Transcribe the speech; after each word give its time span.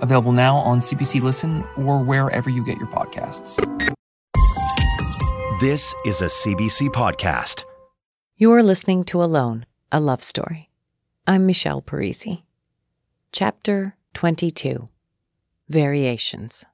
available 0.00 0.32
now 0.32 0.56
on 0.56 0.80
CBC 0.80 1.22
Listen 1.22 1.64
or 1.76 2.02
wherever 2.02 2.50
you 2.50 2.64
get 2.64 2.78
your 2.78 2.88
podcasts. 2.88 3.56
This 5.60 5.94
is 6.06 6.22
a 6.22 6.26
CBC 6.26 6.88
podcast. 6.88 7.64
You're 8.36 8.62
listening 8.62 9.04
to 9.04 9.22
Alone, 9.22 9.66
a 9.92 10.00
love 10.00 10.22
story. 10.22 10.70
I'm 11.26 11.44
Michelle 11.44 11.82
Parisi. 11.82 12.44
Chapter 13.32 13.94
22 14.14 14.88
Variations. 15.68 16.64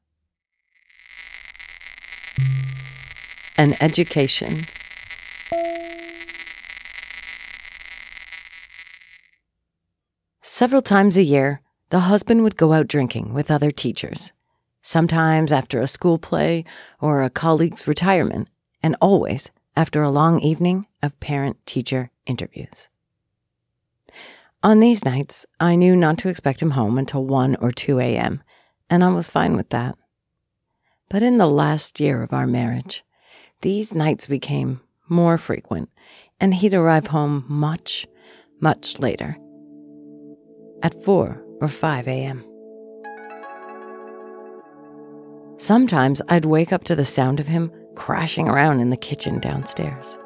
An 3.58 3.76
education. 3.80 4.66
Several 10.42 10.80
times 10.80 11.16
a 11.16 11.22
year, 11.22 11.60
the 11.90 12.00
husband 12.00 12.42
would 12.42 12.56
go 12.56 12.72
out 12.72 12.88
drinking 12.88 13.32
with 13.32 13.50
other 13.50 13.70
teachers, 13.70 14.32
sometimes 14.82 15.52
after 15.52 15.80
a 15.80 15.86
school 15.86 16.18
play 16.18 16.64
or 17.00 17.22
a 17.22 17.30
colleague's 17.30 17.86
retirement, 17.86 18.48
and 18.82 18.96
always 19.00 19.50
after 19.76 20.02
a 20.02 20.10
long 20.10 20.40
evening 20.40 20.86
of 21.02 21.18
parent 21.20 21.64
teacher 21.66 22.10
interviews. 22.26 22.88
On 24.62 24.80
these 24.80 25.04
nights, 25.04 25.46
I 25.60 25.76
knew 25.76 25.94
not 25.94 26.18
to 26.18 26.28
expect 26.28 26.60
him 26.60 26.72
home 26.72 26.98
until 26.98 27.24
1 27.24 27.56
or 27.56 27.70
2 27.70 28.00
a.m., 28.00 28.42
and 28.90 29.04
I 29.04 29.08
was 29.08 29.28
fine 29.28 29.56
with 29.56 29.68
that. 29.70 29.96
But 31.08 31.22
in 31.22 31.38
the 31.38 31.46
last 31.46 32.00
year 32.00 32.22
of 32.22 32.32
our 32.32 32.46
marriage, 32.46 33.04
these 33.60 33.94
nights 33.94 34.26
became 34.26 34.80
more 35.08 35.38
frequent, 35.38 35.90
and 36.40 36.54
he'd 36.54 36.74
arrive 36.74 37.08
home 37.08 37.44
much, 37.46 38.06
much 38.60 38.98
later 38.98 39.36
at 40.82 41.02
4 41.04 41.45
or 41.60 41.68
5 41.68 42.08
a.m. 42.08 42.44
Sometimes 45.58 46.20
I'd 46.28 46.44
wake 46.44 46.72
up 46.72 46.84
to 46.84 46.94
the 46.94 47.04
sound 47.04 47.40
of 47.40 47.48
him 47.48 47.72
crashing 47.94 48.48
around 48.48 48.80
in 48.80 48.90
the 48.90 48.96
kitchen 48.96 49.40
downstairs. 49.40 50.18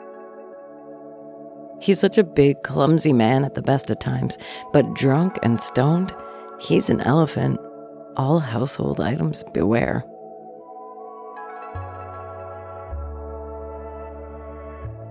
He's 1.81 2.01
such 2.01 2.19
a 2.19 2.25
big, 2.25 2.63
clumsy 2.63 3.13
man 3.13 3.45
at 3.45 3.55
the 3.55 3.63
best 3.63 3.91
of 3.91 3.99
times, 4.01 4.37
but 4.73 4.95
drunk 4.95 5.39
and 5.43 5.61
stoned, 5.61 6.15
he's 6.61 6.91
an 6.91 7.01
elephant. 7.03 7.59
All 8.17 8.41
household 8.41 9.01
items 9.01 9.45
beware. 9.55 10.05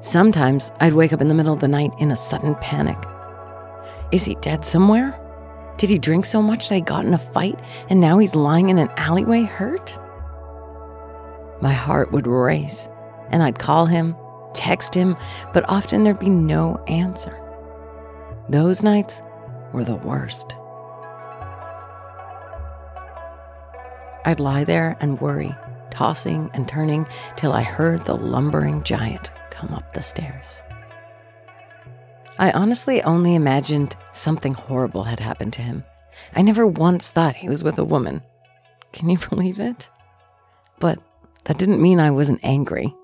Sometimes 0.01 0.71
I'd 0.79 0.93
wake 0.93 1.11
up 1.11 1.21
in 1.21 1.27
the 1.27 1.33
middle 1.33 1.53
of 1.53 1.59
the 1.59 1.67
night 1.67 1.91
in 1.99 2.11
a 2.11 2.15
sudden 2.15 2.55
panic. 2.55 2.97
Is 4.11 4.25
he 4.25 4.35
dead 4.35 4.63
somewhere? 4.63 5.19
Did 5.79 5.89
he 5.89 5.97
drink 5.97 6.25
so 6.25 6.41
much 6.41 6.67
that 6.67 6.75
he 6.75 6.81
got 6.81 7.05
in 7.05 7.13
a 7.13 7.17
fight 7.17 7.57
and 7.89 8.01
now 8.01 8.17
he's 8.17 8.35
lying 8.35 8.67
in 8.67 8.77
an 8.77 8.89
alleyway 8.97 9.43
hurt? 9.43 9.97
My 11.61 11.71
heart 11.71 12.11
would 12.11 12.27
race, 12.27 12.89
and 13.29 13.41
I'd 13.41 13.59
call 13.59 13.85
him, 13.85 14.13
text 14.53 14.93
him, 14.93 15.15
but 15.53 15.63
often 15.69 16.03
there'd 16.03 16.19
be 16.19 16.29
no 16.29 16.83
answer. 16.87 17.39
Those 18.49 18.83
nights 18.83 19.21
were 19.71 19.85
the 19.85 19.95
worst. 19.95 20.53
I'd 24.25 24.41
lie 24.41 24.65
there 24.65 24.97
and 24.99 25.21
worry, 25.21 25.55
tossing 25.91 26.51
and 26.53 26.67
turning 26.67 27.07
till 27.37 27.53
I 27.53 27.63
heard 27.63 28.05
the 28.05 28.15
lumbering 28.15 28.83
giant 28.83 29.31
come 29.49 29.73
up 29.73 29.93
the 29.93 30.01
stairs. 30.01 30.61
I 32.39 32.51
honestly 32.51 33.03
only 33.03 33.35
imagined 33.35 33.97
something 34.13 34.53
horrible 34.53 35.03
had 35.03 35.19
happened 35.19 35.51
to 35.53 35.61
him. 35.61 35.83
I 36.33 36.41
never 36.41 36.65
once 36.65 37.11
thought 37.11 37.35
he 37.35 37.49
was 37.49 37.65
with 37.65 37.77
a 37.77 37.83
woman. 37.83 38.21
Can 38.93 39.09
you 39.09 39.17
believe 39.29 39.59
it? 39.59 39.89
But 40.79 40.99
that 41.43 41.57
didn't 41.57 41.81
mean 41.81 41.99
I 41.99 42.11
wasn't 42.11 42.39
angry. 42.41 42.95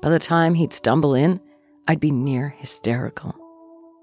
By 0.00 0.08
the 0.08 0.18
time 0.18 0.54
he'd 0.54 0.72
stumble 0.72 1.14
in, 1.14 1.38
I'd 1.86 2.00
be 2.00 2.10
near 2.10 2.48
hysterical. 2.48 3.34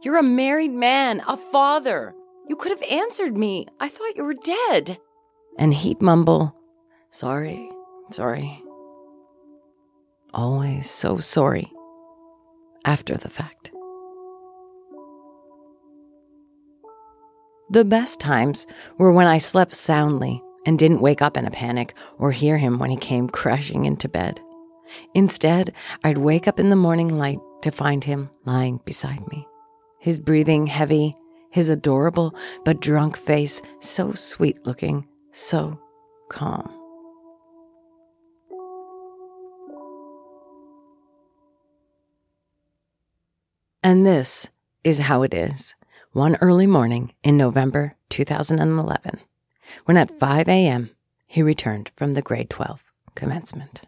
You're 0.04 0.18
a 0.18 0.24
married 0.24 0.72
man, 0.72 1.24
a 1.28 1.36
father. 1.36 2.14
You 2.48 2.56
could 2.56 2.72
have 2.72 2.84
answered 2.92 3.36
me. 3.36 3.66
I 3.80 3.90
thought 3.90 4.16
you 4.16 4.24
were 4.24 4.36
dead. 4.36 5.00
And 5.58 5.74
he'd 5.74 6.02
mumble, 6.02 6.56
Sorry, 7.10 7.72
sorry. 8.12 8.64
Always 10.32 10.88
so 10.88 11.18
sorry. 11.18 11.72
After 12.86 13.18
the 13.18 13.30
fact. 13.30 13.72
The 17.72 17.86
best 17.86 18.20
times 18.20 18.66
were 18.98 19.12
when 19.12 19.28
I 19.28 19.38
slept 19.38 19.76
soundly 19.76 20.42
and 20.66 20.80
didn't 20.80 21.02
wake 21.02 21.22
up 21.22 21.38
in 21.38 21.46
a 21.46 21.52
panic 21.52 21.94
or 22.18 22.32
hear 22.32 22.58
him 22.58 22.80
when 22.80 22.90
he 22.90 22.98
came 22.98 23.30
crashing 23.30 23.86
into 23.86 24.10
bed. 24.10 24.42
Instead, 25.14 25.74
I'd 26.04 26.18
wake 26.18 26.48
up 26.48 26.60
in 26.60 26.72
the 26.72 26.76
morning 26.76 27.18
light 27.20 27.38
to 27.62 27.70
find 27.70 28.04
him 28.04 28.32
lying 28.44 28.80
beside 28.86 29.26
me, 29.28 29.48
his 30.00 30.20
breathing 30.20 30.66
heavy, 30.66 31.16
his 31.52 31.70
adorable 31.70 32.34
but 32.66 32.80
drunk 32.80 33.16
face 33.18 33.62
so 33.80 34.14
sweet 34.14 34.66
looking, 34.66 35.08
so 35.32 35.80
calm. 36.30 36.74
And 43.84 44.08
this 44.08 44.50
is 44.84 45.00
how 45.00 45.22
it 45.22 45.36
is 45.36 45.76
one 46.20 46.36
early 46.42 46.68
morning 46.68 47.14
in 47.24 47.38
November 47.38 47.96
2011 48.10 49.22
when 49.86 49.96
at 49.96 50.20
5 50.20 50.50
a.m. 50.50 50.90
he 51.30 51.42
returned 51.42 51.92
from 51.96 52.12
the 52.12 52.22
grade 52.22 52.50
12 52.50 52.84
commencement. 53.16 53.84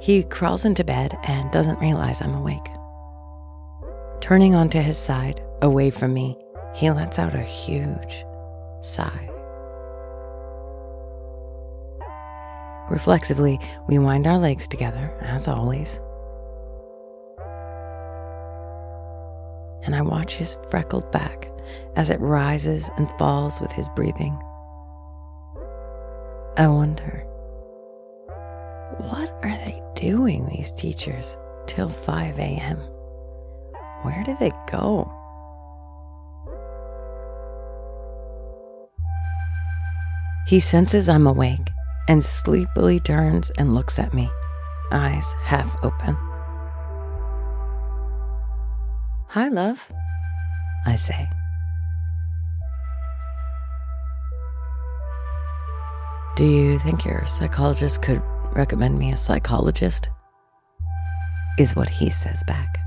He 0.00 0.24
crawls 0.24 0.64
into 0.64 0.82
bed 0.82 1.16
and 1.22 1.48
doesn't 1.52 1.78
realize 1.78 2.20
I'm 2.20 2.34
awake. 2.34 2.66
Turning 4.20 4.56
onto 4.56 4.80
his 4.80 4.98
side, 4.98 5.40
away 5.62 5.90
from 5.90 6.12
me, 6.12 6.36
he 6.74 6.90
lets 6.90 7.20
out 7.20 7.36
a 7.36 7.40
huge 7.40 8.24
sigh. 8.80 9.30
Reflexively, 12.90 13.60
we 13.86 14.00
wind 14.00 14.26
our 14.26 14.38
legs 14.38 14.66
together, 14.66 15.16
as 15.20 15.46
always, 15.46 16.00
and 19.86 19.94
I 19.94 20.02
watch 20.02 20.34
his 20.34 20.58
freckled 20.68 21.10
back 21.12 21.48
as 21.94 22.10
it 22.10 22.20
rises 22.20 22.90
and 22.96 23.08
falls 23.18 23.60
with 23.60 23.72
his 23.72 23.88
breathing. 23.90 24.36
I 26.58 26.68
wonder, 26.68 27.24
what 29.10 29.30
are 29.42 29.56
they 29.64 29.82
doing, 29.94 30.46
these 30.46 30.72
teachers, 30.72 31.36
till 31.66 31.88
5 31.88 32.38
a.m.? 32.38 32.78
Where 34.02 34.22
do 34.24 34.36
they 34.38 34.52
go? 34.70 35.12
He 40.46 40.60
senses 40.60 41.08
I'm 41.08 41.26
awake 41.26 41.70
and 42.08 42.24
sleepily 42.24 43.00
turns 43.00 43.50
and 43.58 43.74
looks 43.74 43.98
at 43.98 44.14
me, 44.14 44.30
eyes 44.92 45.34
half 45.42 45.76
open. 45.82 46.16
Hi, 49.36 49.48
love, 49.48 49.86
I 50.86 50.94
say. 50.94 51.28
Do 56.36 56.46
you 56.46 56.78
think 56.78 57.04
your 57.04 57.26
psychologist 57.26 58.00
could 58.00 58.22
recommend 58.52 58.98
me 58.98 59.12
a 59.12 59.16
psychologist? 59.18 60.08
Is 61.58 61.76
what 61.76 61.90
he 61.90 62.08
says 62.08 62.42
back. 62.46 62.78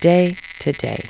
Day 0.00 0.34
to 0.60 0.72
day. 0.72 1.04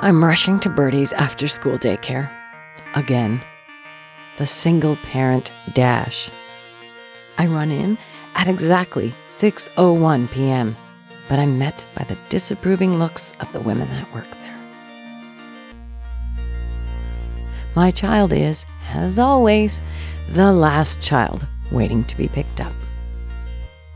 I'm 0.00 0.24
rushing 0.24 0.58
to 0.60 0.68
Birdie's 0.68 1.12
after 1.12 1.46
school 1.46 1.78
daycare. 1.78 2.28
Again. 2.96 3.40
The 4.38 4.46
single 4.46 4.96
parent 4.96 5.52
dash. 5.72 6.30
I 7.38 7.46
run 7.46 7.70
in 7.70 7.96
at 8.34 8.48
exactly 8.48 9.14
6:01 9.30 10.32
p.m., 10.32 10.76
but 11.28 11.38
I'm 11.38 11.60
met 11.60 11.84
by 11.94 12.02
the 12.02 12.18
disapproving 12.28 12.98
looks 12.98 13.32
of 13.38 13.52
the 13.52 13.60
women 13.60 13.88
that 13.90 14.12
work 14.12 14.26
My 17.74 17.90
child 17.90 18.32
is, 18.32 18.64
as 18.92 19.18
always, 19.18 19.82
the 20.30 20.52
last 20.52 21.00
child 21.00 21.46
waiting 21.72 22.04
to 22.04 22.16
be 22.16 22.28
picked 22.28 22.60
up. 22.60 22.72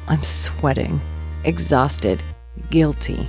I'm 0.08 0.22
sweating, 0.22 1.00
exhausted, 1.44 2.22
guilty. 2.70 3.28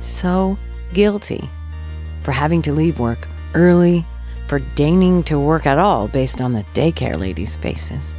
So 0.00 0.56
guilty 0.92 1.48
for 2.22 2.32
having 2.32 2.62
to 2.62 2.72
leave 2.72 2.98
work 2.98 3.26
early, 3.54 4.04
for 4.46 4.58
deigning 4.74 5.22
to 5.24 5.38
work 5.38 5.66
at 5.66 5.78
all 5.78 6.08
based 6.08 6.40
on 6.40 6.52
the 6.52 6.64
daycare 6.74 7.18
ladies' 7.18 7.56
faces. 7.56 8.12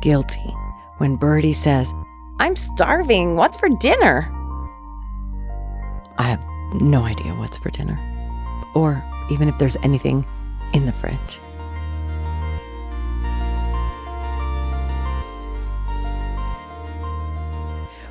Guilty 0.00 0.54
when 0.98 1.16
Birdie 1.16 1.52
says, 1.52 1.92
I'm 2.38 2.56
starving. 2.56 3.36
What's 3.36 3.56
for 3.56 3.68
dinner? 3.80 4.30
I 6.18 6.24
have 6.24 6.42
no 6.80 7.02
idea 7.02 7.34
what's 7.34 7.58
for 7.58 7.70
dinner, 7.70 7.98
or 8.74 9.02
even 9.30 9.48
if 9.48 9.58
there's 9.58 9.76
anything 9.82 10.26
in 10.72 10.86
the 10.86 10.92
fridge. 10.92 11.38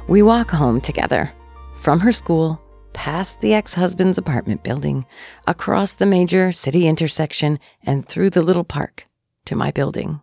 We 0.08 0.22
walk 0.22 0.52
home 0.52 0.81
together 0.81 1.31
from 1.78 2.02
her 2.02 2.12
school, 2.12 2.62
past 2.94 3.42
the 3.42 3.54
ex 3.54 3.74
husband's 3.74 4.18
apartment 4.18 4.62
building, 4.62 5.06
across 5.48 5.94
the 5.94 6.06
major 6.06 6.52
city 6.52 6.88
intersection, 6.88 7.60
and 7.84 8.06
through 8.06 8.31
the 8.31 8.42
little 8.42 8.64
park 8.64 9.07
to 9.46 9.56
my 9.56 9.72
building. 9.72 10.22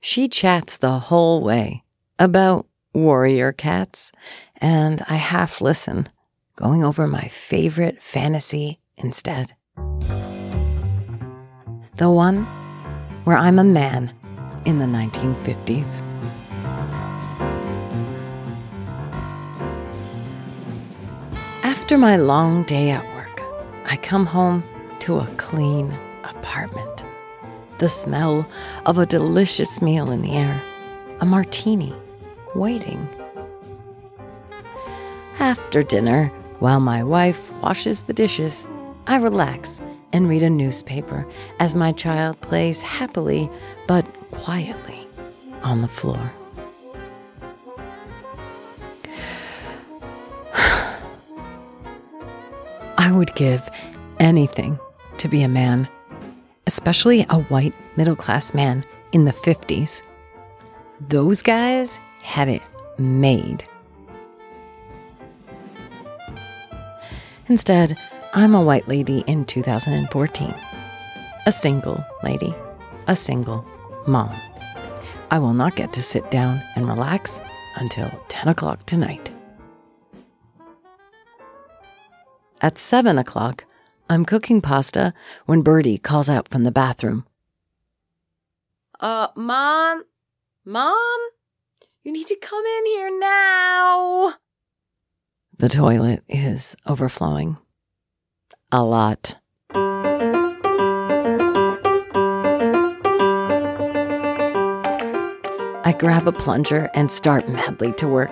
She 0.00 0.28
chats 0.28 0.76
the 0.76 0.98
whole 0.98 1.42
way 1.42 1.82
about 2.18 2.66
warrior 2.92 3.52
cats, 3.52 4.12
and 4.58 5.02
I 5.08 5.16
half 5.16 5.60
listen, 5.60 6.08
going 6.56 6.84
over 6.84 7.06
my 7.06 7.28
favorite 7.28 8.02
fantasy 8.02 8.80
instead. 8.96 9.54
The 11.96 12.10
one 12.10 12.44
where 13.24 13.36
I'm 13.36 13.58
a 13.58 13.64
man 13.64 14.12
in 14.64 14.78
the 14.78 14.86
1950s. 14.86 16.02
After 21.62 21.98
my 21.98 22.16
long 22.16 22.62
day 22.62 22.90
at 22.90 23.04
work, 23.14 23.42
I 23.86 23.96
come 23.96 24.24
home 24.24 24.62
to 25.00 25.18
a 25.18 25.26
clean 25.36 25.92
apartment. 26.24 27.04
The 27.78 27.88
smell 27.88 28.48
of 28.86 28.96
a 28.96 29.06
delicious 29.06 29.82
meal 29.82 30.10
in 30.10 30.22
the 30.22 30.32
air, 30.32 30.62
a 31.20 31.26
martini 31.26 31.92
waiting. 32.54 33.08
After 35.38 35.82
dinner, 35.82 36.28
while 36.60 36.80
my 36.80 37.02
wife 37.02 37.50
washes 37.62 38.02
the 38.02 38.12
dishes, 38.12 38.64
I 39.06 39.16
relax 39.16 39.80
and 40.12 40.28
read 40.28 40.42
a 40.42 40.50
newspaper 40.50 41.26
as 41.58 41.74
my 41.74 41.92
child 41.92 42.40
plays 42.40 42.80
happily 42.80 43.50
but 43.86 44.04
quietly 44.30 45.06
on 45.62 45.82
the 45.82 45.88
floor. 45.88 46.32
I 52.98 53.12
would 53.12 53.34
give 53.34 53.68
anything 54.18 54.78
to 55.18 55.28
be 55.28 55.42
a 55.42 55.48
man, 55.48 55.88
especially 56.66 57.26
a 57.30 57.40
white 57.42 57.74
middle 57.96 58.16
class 58.16 58.54
man 58.54 58.84
in 59.12 59.24
the 59.24 59.32
50s. 59.32 60.02
Those 61.08 61.42
guys 61.42 61.98
had 62.22 62.48
it 62.48 62.62
made. 62.98 63.64
Instead, 67.48 67.98
I'm 68.32 68.54
a 68.54 68.62
white 68.62 68.86
lady 68.86 69.24
in 69.26 69.44
2014. 69.44 70.54
A 71.46 71.52
single 71.52 72.04
lady. 72.22 72.54
A 73.08 73.16
single 73.16 73.66
mom. 74.06 74.32
I 75.32 75.40
will 75.40 75.52
not 75.52 75.74
get 75.74 75.92
to 75.94 76.02
sit 76.02 76.30
down 76.30 76.62
and 76.76 76.86
relax 76.86 77.40
until 77.74 78.08
10 78.28 78.46
o'clock 78.46 78.86
tonight. 78.86 79.32
At 82.60 82.78
7 82.78 83.18
o'clock, 83.18 83.64
I'm 84.08 84.24
cooking 84.24 84.60
pasta 84.60 85.12
when 85.46 85.62
Birdie 85.62 85.98
calls 85.98 86.28
out 86.28 86.46
from 86.48 86.62
the 86.62 86.70
bathroom. 86.70 87.26
Uh, 89.00 89.28
Mom? 89.34 90.04
Mom? 90.64 91.20
You 92.04 92.12
need 92.12 92.28
to 92.28 92.36
come 92.36 92.64
in 92.64 92.86
here 92.86 93.18
now. 93.18 94.34
The 95.58 95.68
toilet 95.68 96.22
is 96.28 96.76
overflowing. 96.86 97.56
A 98.72 98.84
lot. 98.84 99.36
I 105.82 105.92
grab 105.98 106.28
a 106.28 106.32
plunger 106.32 106.88
and 106.94 107.10
start 107.10 107.48
madly 107.48 107.92
to 107.94 108.06
work. 108.06 108.30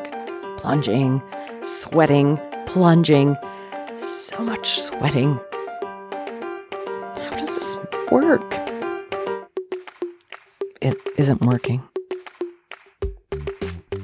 Plunging, 0.56 1.20
sweating, 1.60 2.38
plunging. 2.66 3.36
So 3.96 4.38
much 4.38 4.78
sweating. 4.80 5.40
How 7.16 7.30
does 7.30 7.56
this 7.56 7.76
work? 8.12 8.54
It 10.80 10.96
isn't 11.16 11.40
working. 11.40 11.82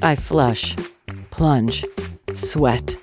I 0.02 0.16
flush, 0.16 0.75
plunge, 1.31 1.84
sweat. 2.32 2.96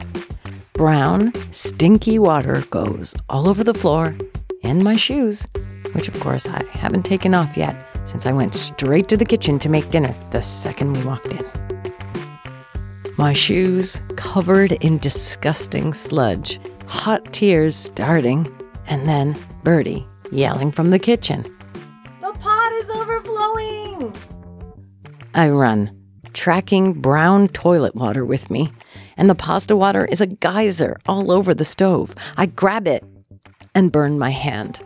Brown, 0.81 1.31
stinky 1.51 2.17
water 2.17 2.63
goes 2.71 3.13
all 3.29 3.47
over 3.47 3.63
the 3.63 3.71
floor 3.71 4.17
and 4.63 4.83
my 4.83 4.95
shoes, 4.95 5.45
which 5.91 6.07
of 6.07 6.19
course 6.19 6.47
I 6.47 6.65
haven't 6.71 7.05
taken 7.05 7.35
off 7.35 7.55
yet 7.55 7.85
since 8.05 8.25
I 8.25 8.31
went 8.31 8.55
straight 8.55 9.07
to 9.09 9.15
the 9.15 9.23
kitchen 9.23 9.59
to 9.59 9.69
make 9.69 9.91
dinner 9.91 10.11
the 10.31 10.41
second 10.41 10.93
we 10.93 11.03
walked 11.03 11.27
in. 11.27 11.45
My 13.15 13.31
shoes 13.31 14.01
covered 14.15 14.71
in 14.71 14.97
disgusting 14.97 15.93
sludge, 15.93 16.59
hot 16.87 17.31
tears 17.31 17.75
starting, 17.75 18.51
and 18.87 19.07
then 19.07 19.37
Birdie 19.63 20.07
yelling 20.31 20.71
from 20.71 20.89
the 20.89 20.97
kitchen. 20.97 21.43
The 22.21 22.33
pot 22.39 22.73
is 22.73 22.89
overflowing! 22.89 24.15
I 25.35 25.47
run, 25.51 25.95
tracking 26.33 26.93
brown 26.93 27.49
toilet 27.49 27.93
water 27.93 28.25
with 28.25 28.49
me, 28.49 28.71
and 29.21 29.29
the 29.29 29.35
pasta 29.35 29.75
water 29.75 30.05
is 30.05 30.19
a 30.19 30.25
geyser 30.25 30.97
all 31.05 31.31
over 31.31 31.53
the 31.53 31.63
stove. 31.63 32.15
I 32.37 32.47
grab 32.47 32.87
it 32.87 33.03
and 33.75 33.91
burn 33.91 34.17
my 34.17 34.31
hand. 34.31 34.81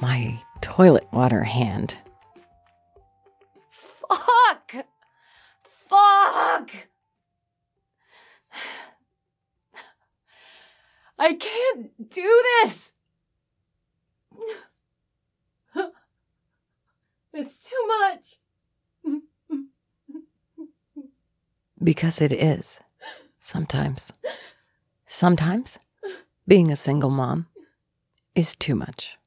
My 0.00 0.40
toilet 0.60 1.08
water 1.12 1.42
hand. 1.42 1.96
Fuck! 3.70 4.86
Fuck! 5.88 6.70
I 11.18 11.34
can't 11.34 12.08
do 12.08 12.44
this! 12.62 12.92
It's 17.34 17.68
too 17.68 17.88
much. 17.88 18.38
because 21.82 22.20
it 22.20 22.32
is. 22.32 22.78
Sometimes. 23.52 24.10
Sometimes 25.06 25.78
being 26.48 26.70
a 26.72 26.76
single 26.76 27.10
mom 27.10 27.48
is 28.34 28.54
too 28.54 28.74
much. 28.74 29.18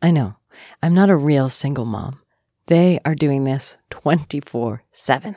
I 0.00 0.12
know, 0.12 0.36
I'm 0.82 0.94
not 0.94 1.10
a 1.10 1.16
real 1.16 1.50
single 1.50 1.84
mom. 1.84 2.20
They 2.68 2.98
are 3.04 3.14
doing 3.14 3.44
this 3.44 3.76
24 3.90 4.82
7. 4.92 5.36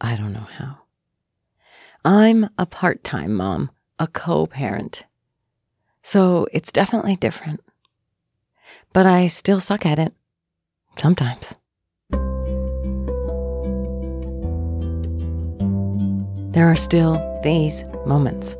I 0.00 0.16
don't 0.16 0.32
know 0.32 0.48
how. 0.50 0.78
I'm 2.04 2.50
a 2.58 2.66
part 2.66 3.04
time 3.04 3.32
mom, 3.32 3.70
a 4.00 4.08
co 4.08 4.48
parent. 4.48 5.04
So 6.02 6.48
it's 6.52 6.72
definitely 6.72 7.14
different. 7.14 7.60
But 8.92 9.06
I 9.06 9.28
still 9.28 9.60
suck 9.60 9.86
at 9.86 10.00
it. 10.00 10.12
Sometimes. 10.98 11.54
There 16.56 16.70
are 16.70 16.74
still 16.74 17.20
these 17.42 17.84
moments. 18.06 18.56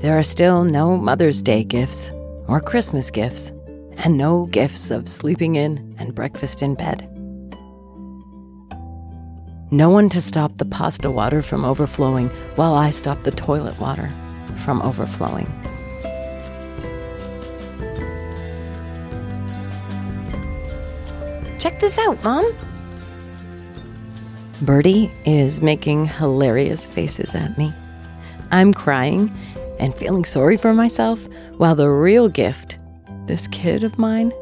There 0.00 0.18
are 0.18 0.22
still 0.22 0.64
no 0.64 0.96
Mother's 0.96 1.42
Day 1.42 1.62
gifts 1.62 2.10
or 2.46 2.62
Christmas 2.62 3.10
gifts, 3.10 3.52
and 3.98 4.16
no 4.16 4.46
gifts 4.46 4.90
of 4.90 5.06
sleeping 5.06 5.56
in 5.56 5.94
and 5.98 6.14
breakfast 6.14 6.62
in 6.62 6.74
bed. 6.74 7.06
No 9.70 9.90
one 9.90 10.08
to 10.08 10.22
stop 10.22 10.56
the 10.56 10.64
pasta 10.64 11.10
water 11.10 11.42
from 11.42 11.62
overflowing 11.62 12.30
while 12.54 12.72
I 12.72 12.88
stop 12.88 13.22
the 13.22 13.32
toilet 13.32 13.78
water 13.78 14.10
from 14.64 14.80
overflowing. 14.80 15.44
Check 21.58 21.80
this 21.80 21.98
out, 21.98 22.24
Mom. 22.24 22.50
Birdie 24.62 25.10
is 25.24 25.62
making 25.62 26.06
hilarious 26.06 26.84
faces 26.84 27.34
at 27.34 27.56
me. 27.56 27.72
I'm 28.50 28.74
crying 28.74 29.30
and 29.78 29.94
feeling 29.94 30.24
sorry 30.24 30.56
for 30.56 30.74
myself, 30.74 31.28
while 31.58 31.76
the 31.76 31.90
real 31.90 32.28
gift, 32.28 32.76
this 33.26 33.46
kid 33.48 33.84
of 33.84 33.98
mine, 33.98 34.32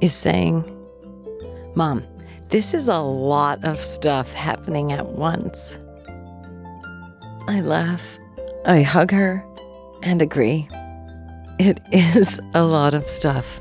is 0.00 0.14
saying, 0.14 0.64
Mom, 1.74 2.02
this 2.48 2.72
is 2.72 2.88
a 2.88 2.98
lot 2.98 3.62
of 3.64 3.78
stuff 3.80 4.32
happening 4.32 4.92
at 4.92 5.06
once. 5.06 5.76
I 7.46 7.60
laugh, 7.60 8.18
I 8.64 8.80
hug 8.80 9.10
her, 9.10 9.44
and 10.02 10.22
agree. 10.22 10.66
It 11.58 11.80
is 11.92 12.40
a 12.54 12.64
lot 12.64 12.94
of 12.94 13.08
stuff. 13.08 13.60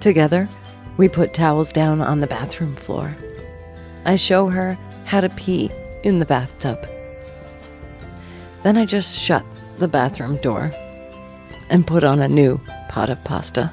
Together, 0.00 0.48
we 0.96 1.08
put 1.08 1.34
towels 1.34 1.72
down 1.72 2.00
on 2.00 2.20
the 2.20 2.26
bathroom 2.26 2.76
floor. 2.76 3.16
I 4.04 4.16
show 4.16 4.48
her 4.48 4.76
how 5.04 5.20
to 5.20 5.28
pee 5.30 5.70
in 6.02 6.18
the 6.18 6.26
bathtub. 6.26 6.86
Then 8.62 8.76
I 8.76 8.84
just 8.84 9.18
shut 9.18 9.44
the 9.78 9.88
bathroom 9.88 10.36
door 10.36 10.70
and 11.70 11.86
put 11.86 12.04
on 12.04 12.20
a 12.20 12.28
new 12.28 12.60
pot 12.88 13.10
of 13.10 13.22
pasta. 13.24 13.72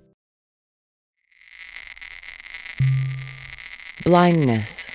Blindness. 4.03 4.89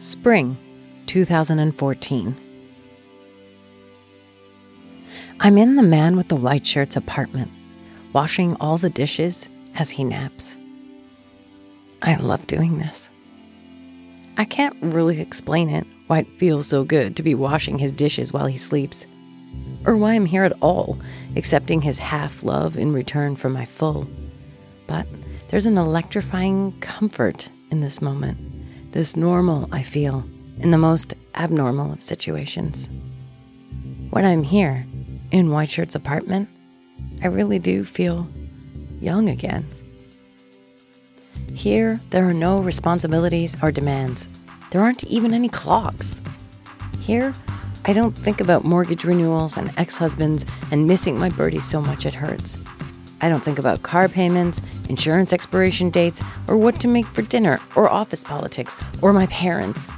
Spring 0.00 0.56
2014. 1.06 2.36
I'm 5.40 5.58
in 5.58 5.76
the 5.76 5.82
man 5.82 6.16
with 6.16 6.28
the 6.28 6.36
white 6.36 6.66
shirt's 6.66 6.96
apartment, 6.96 7.50
washing 8.12 8.56
all 8.60 8.78
the 8.78 8.90
dishes 8.90 9.48
as 9.74 9.90
he 9.90 10.04
naps. 10.04 10.56
I 12.02 12.16
love 12.16 12.46
doing 12.46 12.78
this. 12.78 13.08
I 14.36 14.44
can't 14.44 14.76
really 14.80 15.20
explain 15.20 15.70
it, 15.70 15.86
why 16.06 16.20
it 16.20 16.38
feels 16.38 16.66
so 16.66 16.84
good 16.84 17.16
to 17.16 17.22
be 17.22 17.34
washing 17.34 17.78
his 17.78 17.92
dishes 17.92 18.32
while 18.32 18.46
he 18.46 18.56
sleeps, 18.56 19.06
or 19.86 19.96
why 19.96 20.14
I'm 20.14 20.26
here 20.26 20.44
at 20.44 20.56
all, 20.60 20.98
accepting 21.36 21.82
his 21.82 21.98
half 21.98 22.42
love 22.42 22.76
in 22.76 22.92
return 22.92 23.36
for 23.36 23.48
my 23.48 23.64
full. 23.64 24.08
But 24.86 25.06
there's 25.48 25.66
an 25.66 25.78
electrifying 25.78 26.78
comfort 26.80 27.48
in 27.70 27.80
this 27.80 28.02
moment, 28.02 28.92
this 28.92 29.16
normal 29.16 29.68
I 29.72 29.82
feel 29.82 30.24
in 30.60 30.70
the 30.70 30.78
most 30.78 31.14
abnormal 31.34 31.92
of 31.92 32.02
situations. 32.02 32.88
When 34.10 34.24
I'm 34.24 34.42
here, 34.42 34.86
in 35.30 35.50
White 35.50 35.70
Shirt's 35.70 35.96
apartment, 35.96 36.48
I 37.22 37.26
really 37.26 37.58
do 37.58 37.82
feel 37.82 38.28
young 39.00 39.28
again. 39.28 39.66
Here, 41.52 42.00
there 42.10 42.28
are 42.28 42.34
no 42.34 42.60
responsibilities 42.60 43.56
or 43.62 43.72
demands. 43.72 44.28
There 44.74 44.82
aren't 44.82 45.04
even 45.04 45.32
any 45.32 45.48
clocks. 45.48 46.20
Here, 46.98 47.32
I 47.84 47.92
don't 47.92 48.10
think 48.10 48.40
about 48.40 48.64
mortgage 48.64 49.04
renewals 49.04 49.56
and 49.56 49.70
ex 49.76 49.96
husbands 49.96 50.44
and 50.72 50.84
missing 50.84 51.16
my 51.16 51.28
birdie 51.28 51.60
so 51.60 51.80
much 51.80 52.06
it 52.06 52.14
hurts. 52.14 52.64
I 53.20 53.28
don't 53.28 53.40
think 53.40 53.60
about 53.60 53.84
car 53.84 54.08
payments, 54.08 54.60
insurance 54.88 55.32
expiration 55.32 55.90
dates, 55.90 56.24
or 56.48 56.56
what 56.56 56.80
to 56.80 56.88
make 56.88 57.06
for 57.06 57.22
dinner, 57.22 57.60
or 57.76 57.88
office 57.88 58.24
politics, 58.24 58.76
or 59.00 59.12
my 59.12 59.26
parents. 59.26 59.92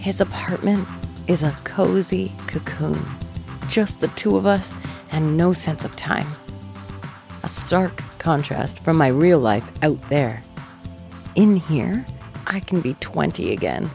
His 0.00 0.20
apartment 0.20 0.86
is 1.26 1.42
a 1.42 1.56
cozy 1.64 2.34
cocoon. 2.46 3.00
Just 3.70 4.00
the 4.00 4.08
two 4.08 4.36
of 4.36 4.44
us 4.44 4.74
and 5.12 5.34
no 5.34 5.54
sense 5.54 5.82
of 5.86 5.96
time. 5.96 6.26
A 7.42 7.48
stark 7.48 8.02
contrast 8.18 8.80
from 8.80 8.98
my 8.98 9.08
real 9.08 9.38
life 9.38 9.66
out 9.82 10.02
there. 10.10 10.42
In 11.36 11.56
here, 11.56 12.04
I 12.46 12.60
can 12.60 12.80
be 12.80 12.94
20 12.94 13.52
again. 13.52 13.90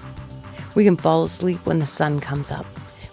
We 0.75 0.83
can 0.83 0.97
fall 0.97 1.23
asleep 1.23 1.65
when 1.65 1.79
the 1.79 1.85
sun 1.85 2.19
comes 2.19 2.51
up. 2.51 2.65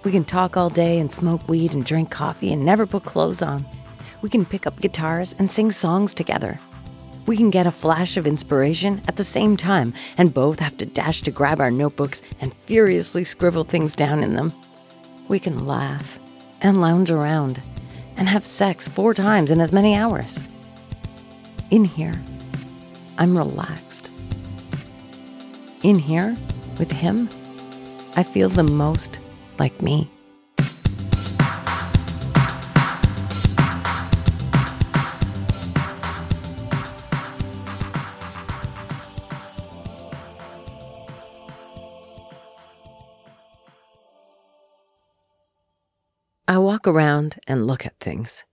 We 0.04 0.12
can 0.12 0.24
talk 0.24 0.56
all 0.56 0.70
day 0.70 0.98
and 0.98 1.12
smoke 1.12 1.48
weed 1.48 1.74
and 1.74 1.84
drink 1.84 2.10
coffee 2.10 2.52
and 2.52 2.64
never 2.64 2.86
put 2.86 3.04
clothes 3.04 3.42
on. 3.42 3.64
We 4.22 4.28
can 4.28 4.44
pick 4.44 4.66
up 4.66 4.80
guitars 4.80 5.34
and 5.38 5.50
sing 5.50 5.70
songs 5.70 6.14
together. 6.14 6.58
We 7.26 7.36
can 7.36 7.50
get 7.50 7.66
a 7.66 7.70
flash 7.70 8.16
of 8.16 8.26
inspiration 8.26 9.02
at 9.06 9.16
the 9.16 9.24
same 9.24 9.56
time 9.56 9.92
and 10.16 10.32
both 10.32 10.58
have 10.60 10.76
to 10.78 10.86
dash 10.86 11.22
to 11.22 11.30
grab 11.30 11.60
our 11.60 11.70
notebooks 11.70 12.22
and 12.40 12.54
furiously 12.64 13.22
scribble 13.22 13.64
things 13.64 13.94
down 13.94 14.22
in 14.22 14.34
them. 14.34 14.52
We 15.28 15.38
can 15.38 15.66
laugh 15.66 16.18
and 16.62 16.80
lounge 16.80 17.10
around 17.10 17.60
and 18.16 18.28
have 18.28 18.46
sex 18.46 18.88
four 18.88 19.14
times 19.14 19.50
in 19.50 19.60
as 19.60 19.72
many 19.72 19.94
hours. 19.94 20.40
In 21.70 21.84
here, 21.84 22.14
I'm 23.18 23.36
relaxed. 23.36 23.87
In 25.84 25.96
here, 25.96 26.34
with 26.80 26.90
him, 26.90 27.28
I 28.16 28.24
feel 28.24 28.48
the 28.48 28.64
most 28.64 29.20
like 29.60 29.80
me. 29.80 30.10
I 46.48 46.58
walk 46.58 46.88
around 46.88 47.38
and 47.46 47.68
look 47.68 47.86
at 47.86 48.00
things. 48.00 48.44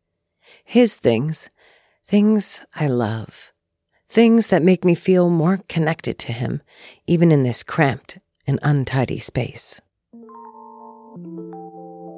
His 0.64 0.98
things, 0.98 1.50
things 2.06 2.62
I 2.76 2.86
love, 2.86 3.52
things 4.08 4.48
that 4.48 4.64
make 4.64 4.86
me 4.86 4.96
feel 4.96 5.30
more 5.30 5.60
connected 5.68 6.18
to 6.20 6.34
him, 6.34 6.62
even 7.08 7.32
in 7.32 7.44
this 7.44 7.64
cramped 7.64 8.20
and 8.48 8.60
untidy 8.62 9.20
space. 9.20 9.82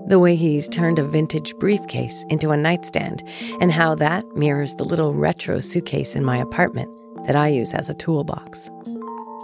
The 0.08 0.20
way 0.20 0.36
he's 0.36 0.70
turned 0.70 1.00
a 1.00 1.04
vintage 1.04 1.56
briefcase 1.58 2.24
into 2.30 2.52
a 2.52 2.58
nightstand, 2.58 3.24
and 3.60 3.72
how 3.72 3.96
that 3.96 4.26
mirrors 4.36 4.74
the 4.76 4.86
little 4.86 5.14
retro 5.14 5.60
suitcase 5.60 6.16
in 6.16 6.24
my 6.24 6.38
apartment 6.38 6.90
that 7.26 7.36
I 7.36 7.50
use 7.50 7.74
as 7.74 7.90
a 7.90 7.94
toolbox. 7.94 8.70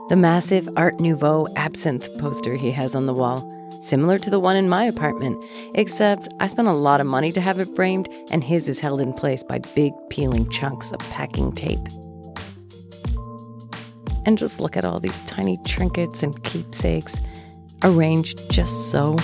The 0.09 0.15
massive 0.15 0.69
Art 0.77 0.99
Nouveau 0.99 1.47
absinthe 1.55 2.07
poster 2.19 2.55
he 2.55 2.71
has 2.71 2.95
on 2.95 3.07
the 3.07 3.13
wall, 3.13 3.41
similar 3.81 4.17
to 4.19 4.29
the 4.29 4.39
one 4.39 4.55
in 4.55 4.69
my 4.69 4.85
apartment, 4.85 5.43
except 5.75 6.29
I 6.39 6.47
spent 6.47 6.67
a 6.67 6.73
lot 6.73 7.01
of 7.01 7.07
money 7.07 7.31
to 7.33 7.41
have 7.41 7.59
it 7.59 7.67
framed, 7.75 8.07
and 8.31 8.43
his 8.43 8.67
is 8.67 8.79
held 8.79 9.01
in 9.01 9.13
place 9.13 9.43
by 9.43 9.59
big 9.75 9.93
peeling 10.09 10.49
chunks 10.49 10.91
of 10.91 10.99
packing 11.09 11.51
tape 11.51 11.79
and 14.25 14.37
just 14.37 14.59
look 14.59 14.77
at 14.77 14.85
all 14.85 14.99
these 14.99 15.19
tiny 15.21 15.57
trinkets 15.65 16.23
and 16.23 16.43
keepsakes 16.43 17.17
arranged 17.83 18.51
just 18.51 18.91
so. 18.91 19.17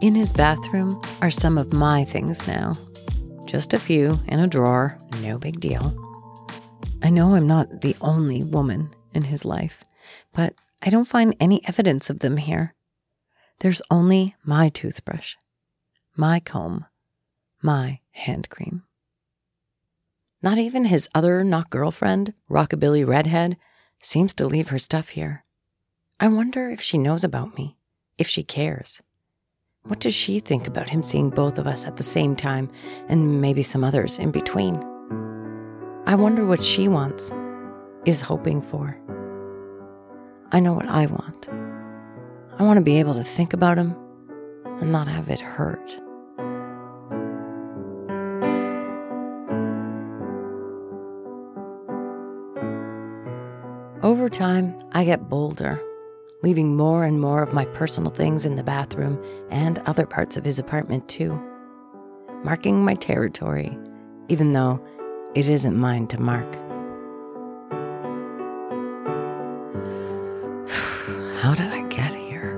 In 0.00 0.14
his 0.14 0.32
bathroom 0.32 1.00
are 1.20 1.30
some 1.30 1.58
of 1.58 1.72
my 1.72 2.04
things 2.04 2.46
now. 2.48 2.72
Just 3.44 3.74
a 3.74 3.78
few 3.78 4.18
in 4.28 4.40
a 4.40 4.46
drawer, 4.46 4.96
no 5.20 5.36
big 5.36 5.60
deal. 5.60 5.94
I 7.02 7.10
know 7.10 7.34
I'm 7.34 7.46
not 7.46 7.82
the 7.82 7.96
only 8.00 8.42
woman 8.42 8.90
in 9.14 9.22
his 9.24 9.44
life, 9.44 9.84
but 10.32 10.54
I 10.80 10.88
don't 10.88 11.08
find 11.08 11.36
any 11.38 11.60
evidence 11.66 12.08
of 12.08 12.20
them 12.20 12.38
here. 12.38 12.74
There's 13.58 13.82
only 13.90 14.36
my 14.42 14.70
toothbrush, 14.70 15.34
my 16.16 16.40
comb, 16.40 16.86
my 17.62 18.00
hand 18.12 18.48
cream. 18.48 18.82
Not 20.42 20.58
even 20.58 20.86
his 20.86 21.08
other 21.14 21.44
not 21.44 21.70
girlfriend, 21.70 22.32
Rockabilly 22.50 23.06
Redhead, 23.06 23.56
seems 24.00 24.32
to 24.34 24.46
leave 24.46 24.68
her 24.68 24.78
stuff 24.78 25.10
here. 25.10 25.44
I 26.18 26.28
wonder 26.28 26.70
if 26.70 26.80
she 26.80 26.98
knows 26.98 27.24
about 27.24 27.56
me, 27.56 27.76
if 28.16 28.26
she 28.26 28.42
cares. 28.42 29.02
What 29.84 30.00
does 30.00 30.14
she 30.14 30.40
think 30.40 30.66
about 30.66 30.88
him 30.88 31.02
seeing 31.02 31.30
both 31.30 31.58
of 31.58 31.66
us 31.66 31.86
at 31.86 31.96
the 31.96 32.02
same 32.02 32.36
time 32.36 32.70
and 33.08 33.40
maybe 33.40 33.62
some 33.62 33.84
others 33.84 34.18
in 34.18 34.30
between? 34.30 34.76
I 36.06 36.14
wonder 36.14 36.46
what 36.46 36.62
she 36.62 36.88
wants, 36.88 37.32
is 38.04 38.20
hoping 38.20 38.62
for. 38.62 38.98
I 40.52 40.60
know 40.60 40.72
what 40.72 40.88
I 40.88 41.06
want. 41.06 41.48
I 42.58 42.62
want 42.62 42.78
to 42.78 42.84
be 42.84 42.98
able 42.98 43.14
to 43.14 43.24
think 43.24 43.52
about 43.52 43.78
him 43.78 43.94
and 44.80 44.90
not 44.90 45.08
have 45.08 45.28
it 45.28 45.40
hurt. 45.40 46.00
Over 54.02 54.30
time, 54.30 54.82
I 54.92 55.04
get 55.04 55.28
bolder, 55.28 55.78
leaving 56.42 56.74
more 56.74 57.04
and 57.04 57.20
more 57.20 57.42
of 57.42 57.52
my 57.52 57.66
personal 57.66 58.10
things 58.10 58.46
in 58.46 58.54
the 58.54 58.62
bathroom 58.62 59.22
and 59.50 59.78
other 59.80 60.06
parts 60.06 60.38
of 60.38 60.44
his 60.44 60.58
apartment 60.58 61.06
too, 61.06 61.38
marking 62.42 62.82
my 62.82 62.94
territory, 62.94 63.76
even 64.28 64.52
though 64.52 64.82
it 65.34 65.50
isn't 65.50 65.76
mine 65.76 66.06
to 66.06 66.18
mark. 66.18 66.50
How 71.42 71.54
did 71.54 71.70
I 71.70 71.86
get 71.88 72.14
here? 72.14 72.56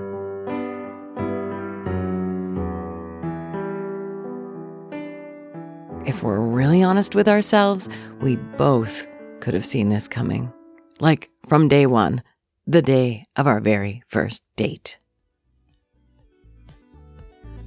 If 6.07 6.23
we're 6.23 6.39
really 6.39 6.85
honest 6.85 7.17
with 7.17 7.27
ourselves, 7.27 7.89
we 8.21 8.37
both 8.37 9.09
could 9.41 9.55
have 9.55 9.67
seen 9.67 9.89
this 9.89 10.07
coming. 10.07 10.53
Like 11.01 11.32
from 11.53 11.69
day 11.69 11.85
one, 11.85 12.23
the 12.67 12.81
day 12.81 13.27
of 13.37 13.47
our 13.47 13.61
very 13.61 14.03
first 14.09 14.43
date. 14.57 14.97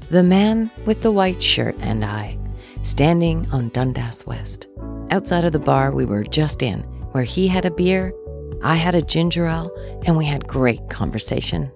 The 0.10 0.24
man 0.24 0.72
with 0.88 1.04
the 1.04 1.12
white 1.12 1.44
shirt 1.44 1.76
and 1.82 2.04
I, 2.04 2.36
standing 2.82 3.48
on 3.52 3.70
Dundas 3.70 4.26
West, 4.26 4.68
outside 5.12 5.46
of 5.46 5.54
the 5.54 5.60
bar 5.60 5.92
we 5.92 6.04
were 6.04 6.24
just 6.24 6.64
in, 6.64 6.80
where 7.12 7.26
he 7.26 7.48
had 7.48 7.64
a 7.64 7.70
beer, 7.70 8.12
I 8.64 8.74
had 8.74 8.96
a 8.96 9.04
ginger 9.04 9.46
ale, 9.46 9.72
and 10.08 10.18
we 10.18 10.26
had 10.26 10.48
great 10.48 10.90
conversation. 10.90 11.72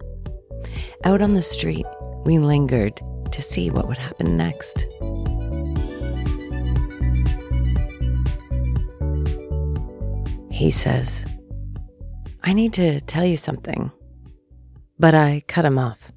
Out 1.03 1.21
on 1.21 1.33
the 1.33 1.43
street, 1.43 1.85
we 2.25 2.39
lingered 2.39 2.99
to 3.31 3.41
see 3.43 3.69
what 3.69 3.87
would 3.87 3.99
happen 3.99 4.35
next. 4.35 4.87
He 10.51 10.71
says, 10.71 11.23
I 12.49 12.53
need 12.53 12.73
to 12.73 12.99
tell 13.01 13.23
you 13.23 13.37
something. 13.37 13.91
But 14.97 15.13
I 15.13 15.43
cut 15.45 15.65
him 15.65 15.77
off. 15.77 16.11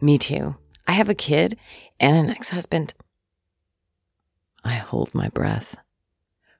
Me 0.00 0.16
too. 0.16 0.56
I 0.86 0.92
have 0.92 1.10
a 1.10 1.14
kid 1.14 1.58
and 2.00 2.16
an 2.16 2.30
ex 2.30 2.48
husband. 2.48 2.94
I 4.64 4.76
hold 4.76 5.14
my 5.14 5.28
breath. 5.28 5.76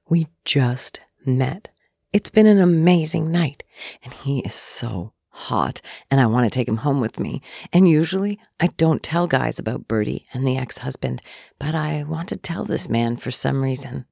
We 0.07 0.27
just 0.43 0.99
met. 1.25 1.69
It's 2.13 2.29
been 2.29 2.45
an 2.45 2.59
amazing 2.59 3.31
night, 3.31 3.63
and 4.03 4.13
he 4.13 4.41
is 4.41 4.53
so 4.53 5.13
hot, 5.29 5.81
and 6.11 6.21
I 6.21 6.27
want 6.27 6.45
to 6.45 6.55
take 6.55 6.67
him 6.67 6.77
home 6.77 7.01
with 7.01 7.19
me. 7.19 7.41
And 7.73 7.89
usually 7.89 8.39
I 8.59 8.67
don't 8.67 9.01
tell 9.01 9.25
guys 9.25 9.57
about 9.57 9.87
Birdie 9.87 10.27
and 10.31 10.45
the 10.45 10.57
ex 10.57 10.77
husband, 10.77 11.23
but 11.57 11.73
I 11.73 12.03
want 12.03 12.29
to 12.29 12.37
tell 12.37 12.65
this 12.65 12.87
man 12.87 13.17
for 13.17 13.31
some 13.31 13.63
reason. 13.63 14.05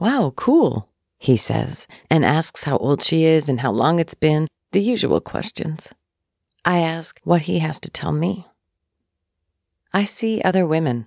Wow, 0.00 0.32
cool, 0.34 0.89
he 1.20 1.36
says, 1.36 1.86
and 2.08 2.24
asks 2.24 2.64
how 2.64 2.78
old 2.78 3.02
she 3.02 3.24
is 3.24 3.46
and 3.50 3.60
how 3.60 3.70
long 3.70 4.00
it's 4.00 4.14
been, 4.14 4.48
the 4.72 4.80
usual 4.80 5.20
questions. 5.20 5.92
I 6.64 6.78
ask 6.78 7.20
what 7.24 7.42
he 7.42 7.58
has 7.58 7.78
to 7.80 7.90
tell 7.90 8.10
me. 8.10 8.46
I 9.92 10.04
see 10.04 10.40
other 10.40 10.66
women, 10.66 11.06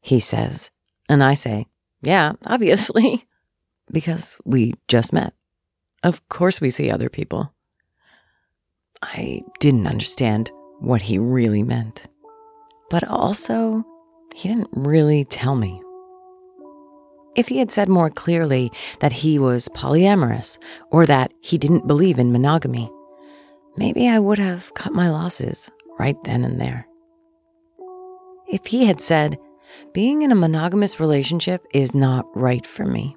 he 0.00 0.20
says, 0.20 0.70
and 1.06 1.22
I 1.22 1.34
say, 1.34 1.66
yeah, 2.00 2.32
obviously, 2.46 3.26
because 3.92 4.38
we 4.46 4.72
just 4.88 5.12
met. 5.12 5.34
Of 6.02 6.26
course, 6.30 6.62
we 6.62 6.70
see 6.70 6.90
other 6.90 7.10
people. 7.10 7.52
I 9.02 9.42
didn't 9.58 9.86
understand 9.86 10.50
what 10.78 11.02
he 11.02 11.18
really 11.18 11.62
meant, 11.62 12.06
but 12.88 13.04
also, 13.04 13.84
he 14.34 14.48
didn't 14.48 14.70
really 14.72 15.26
tell 15.26 15.56
me. 15.56 15.82
If 17.36 17.48
he 17.48 17.58
had 17.58 17.70
said 17.70 17.88
more 17.88 18.10
clearly 18.10 18.72
that 19.00 19.12
he 19.12 19.38
was 19.38 19.68
polyamorous 19.68 20.58
or 20.90 21.06
that 21.06 21.32
he 21.40 21.58
didn't 21.58 21.86
believe 21.86 22.18
in 22.18 22.32
monogamy, 22.32 22.90
maybe 23.76 24.08
I 24.08 24.18
would 24.18 24.38
have 24.38 24.74
cut 24.74 24.92
my 24.92 25.10
losses 25.10 25.70
right 25.98 26.16
then 26.24 26.44
and 26.44 26.60
there. 26.60 26.86
If 28.48 28.66
he 28.66 28.86
had 28.86 29.00
said, 29.00 29.38
being 29.92 30.22
in 30.22 30.32
a 30.32 30.36
monogamous 30.36 30.98
relationship 30.98 31.64
is 31.72 31.94
not 31.94 32.26
right 32.34 32.66
for 32.66 32.84
me. 32.84 33.16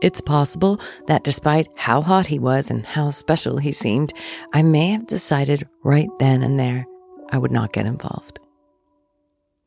It's 0.00 0.22
possible 0.22 0.80
that 1.06 1.22
despite 1.22 1.68
how 1.76 2.00
hot 2.00 2.26
he 2.26 2.38
was 2.38 2.70
and 2.70 2.84
how 2.84 3.10
special 3.10 3.58
he 3.58 3.72
seemed, 3.72 4.12
I 4.52 4.62
may 4.62 4.88
have 4.88 5.06
decided 5.06 5.68
right 5.84 6.08
then 6.18 6.42
and 6.42 6.58
there 6.58 6.86
I 7.30 7.38
would 7.38 7.52
not 7.52 7.72
get 7.72 7.86
involved. 7.86 8.40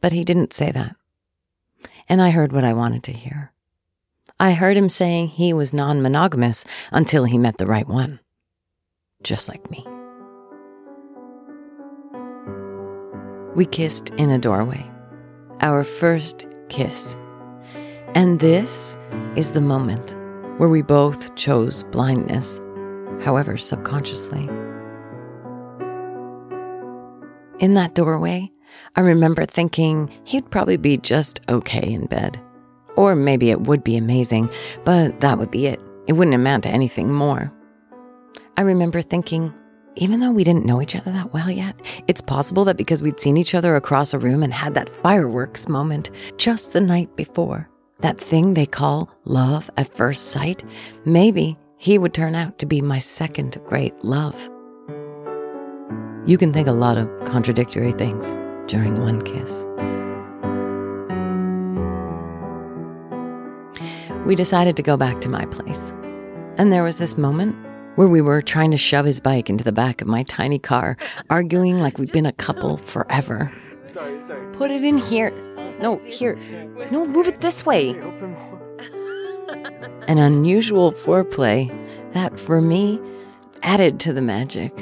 But 0.01 0.11
he 0.11 0.23
didn't 0.23 0.51
say 0.51 0.71
that 0.71 0.95
and 2.07 2.21
I 2.21 2.29
heard 2.29 2.51
what 2.51 2.63
I 2.63 2.73
wanted 2.73 3.03
to 3.03 3.11
hear. 3.11 3.51
I 4.39 4.51
heard 4.51 4.75
him 4.75 4.89
saying 4.89 5.29
he 5.29 5.53
was 5.53 5.73
non 5.73 6.01
monogamous 6.01 6.65
until 6.91 7.23
he 7.23 7.37
met 7.37 7.57
the 7.57 7.65
right 7.65 7.87
one. 7.87 8.19
Just 9.23 9.47
like 9.47 9.69
me. 9.71 9.85
We 13.55 13.65
kissed 13.65 14.09
in 14.11 14.29
a 14.29 14.37
doorway. 14.37 14.85
Our 15.61 15.85
first 15.85 16.47
kiss. 16.67 17.15
And 18.13 18.39
this 18.39 18.97
is 19.35 19.51
the 19.51 19.61
moment 19.61 20.15
where 20.57 20.69
we 20.69 20.81
both 20.81 21.35
chose 21.35 21.83
blindness, 21.83 22.59
however 23.21 23.55
subconsciously. 23.55 24.49
In 27.59 27.73
that 27.75 27.95
doorway, 27.95 28.51
I 28.95 29.01
remember 29.01 29.45
thinking 29.45 30.11
he'd 30.23 30.49
probably 30.51 30.77
be 30.77 30.97
just 30.97 31.41
okay 31.49 31.81
in 31.81 32.05
bed. 32.05 32.39
Or 32.95 33.15
maybe 33.15 33.49
it 33.49 33.61
would 33.61 33.83
be 33.83 33.97
amazing, 33.97 34.49
but 34.85 35.19
that 35.19 35.37
would 35.37 35.51
be 35.51 35.67
it. 35.67 35.81
It 36.07 36.13
wouldn't 36.13 36.35
amount 36.35 36.63
to 36.63 36.69
anything 36.69 37.11
more. 37.11 37.51
I 38.57 38.61
remember 38.61 39.01
thinking, 39.01 39.53
even 39.95 40.19
though 40.19 40.31
we 40.31 40.43
didn't 40.43 40.65
know 40.65 40.81
each 40.81 40.95
other 40.95 41.11
that 41.11 41.33
well 41.33 41.51
yet, 41.51 41.75
it's 42.07 42.21
possible 42.21 42.63
that 42.65 42.77
because 42.77 43.03
we'd 43.03 43.19
seen 43.19 43.37
each 43.37 43.53
other 43.53 43.75
across 43.75 44.13
a 44.13 44.19
room 44.19 44.43
and 44.43 44.53
had 44.53 44.73
that 44.75 44.95
fireworks 45.01 45.67
moment 45.67 46.11
just 46.37 46.71
the 46.71 46.81
night 46.81 47.13
before, 47.15 47.69
that 47.99 48.19
thing 48.19 48.53
they 48.53 48.65
call 48.65 49.09
love 49.25 49.69
at 49.77 49.93
first 49.93 50.27
sight, 50.31 50.63
maybe 51.03 51.57
he 51.77 51.97
would 51.97 52.13
turn 52.13 52.35
out 52.35 52.59
to 52.59 52.65
be 52.65 52.81
my 52.81 52.99
second 52.99 53.59
great 53.65 54.03
love. 54.03 54.49
You 56.25 56.37
can 56.37 56.53
think 56.53 56.67
a 56.67 56.71
lot 56.71 56.97
of 56.97 57.09
contradictory 57.25 57.91
things 57.91 58.35
during 58.67 59.01
one 59.01 59.21
kiss. 59.21 59.51
We 64.25 64.35
decided 64.35 64.75
to 64.77 64.83
go 64.83 64.97
back 64.97 65.21
to 65.21 65.29
my 65.29 65.45
place. 65.45 65.93
And 66.57 66.71
there 66.71 66.83
was 66.83 66.97
this 66.97 67.17
moment 67.17 67.55
where 67.95 68.07
we 68.07 68.21
were 68.21 68.41
trying 68.41 68.71
to 68.71 68.77
shove 68.77 69.05
his 69.05 69.19
bike 69.19 69.49
into 69.49 69.63
the 69.63 69.71
back 69.71 70.01
of 70.01 70.07
my 70.07 70.23
tiny 70.23 70.57
car, 70.57 70.97
arguing 71.29 71.79
like 71.79 71.97
we'd 71.97 72.11
been 72.11 72.25
a 72.25 72.31
couple 72.33 72.77
forever. 72.77 73.51
Sorry, 73.83 74.21
sorry. 74.21 74.51
Put 74.53 74.71
it 74.71 74.83
in 74.83 74.97
here. 74.97 75.31
No, 75.79 75.97
here. 76.05 76.35
No, 76.91 77.05
move 77.05 77.27
it 77.27 77.41
this 77.41 77.65
way. 77.65 77.91
An 80.07 80.17
unusual 80.17 80.91
foreplay 80.91 81.71
that, 82.13 82.39
for 82.39 82.61
me, 82.61 82.99
added 83.63 83.99
to 84.01 84.13
the 84.13 84.21
magic 84.21 84.75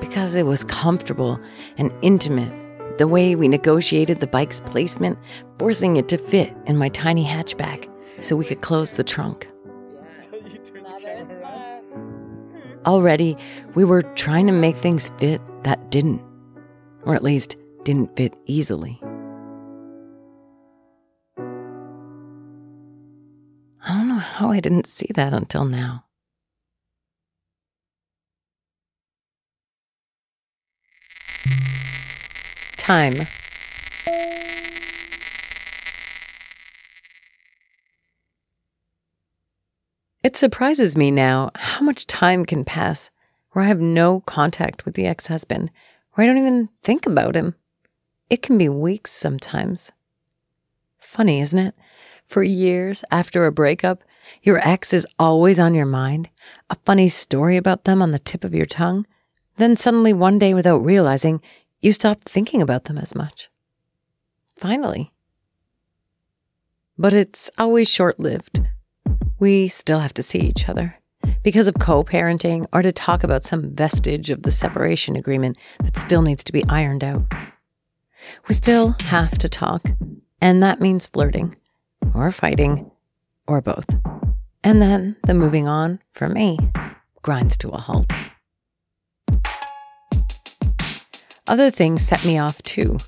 because 0.00 0.34
it 0.34 0.44
was 0.44 0.64
comfortable 0.64 1.40
and 1.78 1.92
intimate 2.02 2.52
the 2.98 3.08
way 3.08 3.34
we 3.34 3.48
negotiated 3.48 4.20
the 4.20 4.26
bike's 4.26 4.60
placement, 4.60 5.18
forcing 5.58 5.96
it 5.96 6.08
to 6.08 6.18
fit 6.18 6.54
in 6.66 6.76
my 6.76 6.88
tiny 6.88 7.24
hatchback 7.24 7.88
so 8.20 8.36
we 8.36 8.44
could 8.44 8.60
close 8.60 8.92
the 8.92 9.04
trunk. 9.04 9.48
Already, 12.86 13.36
we 13.74 13.84
were 13.84 14.02
trying 14.02 14.46
to 14.46 14.52
make 14.52 14.76
things 14.76 15.10
fit 15.18 15.40
that 15.64 15.90
didn't. 15.90 16.22
or 17.06 17.14
at 17.14 17.22
least 17.22 17.56
didn't 17.84 18.16
fit 18.16 18.34
easily. 18.46 18.98
I 23.86 23.88
don't 23.88 24.08
know 24.08 24.18
how 24.18 24.50
I 24.50 24.60
didn't 24.60 24.86
see 24.86 25.10
that 25.14 25.34
until 25.34 25.66
now. 25.66 26.04
Time. 32.84 33.26
It 40.22 40.36
surprises 40.36 40.94
me 40.94 41.10
now 41.10 41.50
how 41.54 41.82
much 41.82 42.06
time 42.06 42.44
can 42.44 42.62
pass 42.62 43.10
where 43.52 43.64
I 43.64 43.68
have 43.68 43.80
no 43.80 44.20
contact 44.20 44.84
with 44.84 44.96
the 44.96 45.06
ex 45.06 45.28
husband, 45.28 45.70
where 46.12 46.24
I 46.24 46.26
don't 46.26 46.36
even 46.36 46.68
think 46.82 47.06
about 47.06 47.34
him. 47.34 47.54
It 48.28 48.42
can 48.42 48.58
be 48.58 48.68
weeks 48.68 49.12
sometimes. 49.12 49.90
Funny, 50.98 51.40
isn't 51.40 51.58
it? 51.58 51.74
For 52.22 52.42
years 52.42 53.02
after 53.10 53.46
a 53.46 53.52
breakup, 53.52 54.04
your 54.42 54.58
ex 54.58 54.92
is 54.92 55.06
always 55.18 55.58
on 55.58 55.72
your 55.72 55.86
mind, 55.86 56.28
a 56.68 56.76
funny 56.84 57.08
story 57.08 57.56
about 57.56 57.84
them 57.84 58.02
on 58.02 58.10
the 58.10 58.18
tip 58.18 58.44
of 58.44 58.54
your 58.54 58.66
tongue. 58.66 59.06
Then 59.56 59.74
suddenly, 59.74 60.12
one 60.12 60.38
day, 60.38 60.52
without 60.52 60.84
realizing, 60.84 61.40
you 61.84 61.92
stop 61.92 62.22
thinking 62.24 62.62
about 62.62 62.84
them 62.84 62.98
as 62.98 63.14
much. 63.14 63.50
Finally. 64.56 65.12
But 66.96 67.12
it's 67.12 67.50
always 67.58 67.88
short 67.88 68.18
lived 68.18 68.60
we 69.38 69.68
still 69.68 69.98
have 69.98 70.14
to 70.14 70.22
see 70.22 70.38
each 70.38 70.68
other 70.68 70.98
because 71.42 71.66
of 71.66 71.74
co 71.78 72.02
parenting 72.02 72.66
or 72.72 72.80
to 72.80 72.92
talk 72.92 73.24
about 73.24 73.44
some 73.44 73.74
vestige 73.74 74.30
of 74.30 74.42
the 74.42 74.50
separation 74.50 75.16
agreement 75.16 75.58
that 75.82 75.98
still 75.98 76.22
needs 76.22 76.42
to 76.44 76.52
be 76.52 76.64
ironed 76.68 77.04
out. 77.04 77.24
We 78.48 78.54
still 78.54 78.94
have 79.00 79.36
to 79.38 79.48
talk, 79.48 79.84
and 80.40 80.62
that 80.62 80.80
means 80.80 81.06
flirting 81.06 81.56
or 82.14 82.30
fighting 82.30 82.90
or 83.46 83.60
both. 83.60 83.86
And 84.62 84.80
then 84.80 85.16
the 85.26 85.34
moving 85.34 85.68
on 85.68 86.00
for 86.12 86.30
me 86.30 86.58
grinds 87.22 87.58
to 87.58 87.68
a 87.68 87.76
halt. 87.76 88.14
Other 91.46 91.70
things 91.70 92.00
set 92.00 92.24
me 92.24 92.38
off 92.38 92.62
too, 92.62 92.98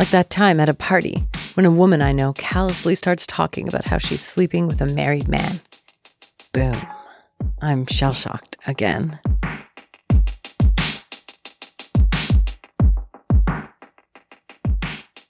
like 0.00 0.10
that 0.10 0.28
time 0.28 0.58
at 0.58 0.68
a 0.68 0.74
party 0.74 1.22
when 1.54 1.64
a 1.64 1.70
woman 1.70 2.02
I 2.02 2.10
know 2.10 2.32
callously 2.32 2.96
starts 2.96 3.24
talking 3.24 3.68
about 3.68 3.84
how 3.84 3.98
she's 3.98 4.20
sleeping 4.20 4.66
with 4.66 4.80
a 4.80 4.86
married 4.86 5.28
man. 5.28 5.60
Boom. 6.52 6.74
I'm 7.62 7.86
shell 7.86 8.12
shocked 8.12 8.56
again. 8.66 9.20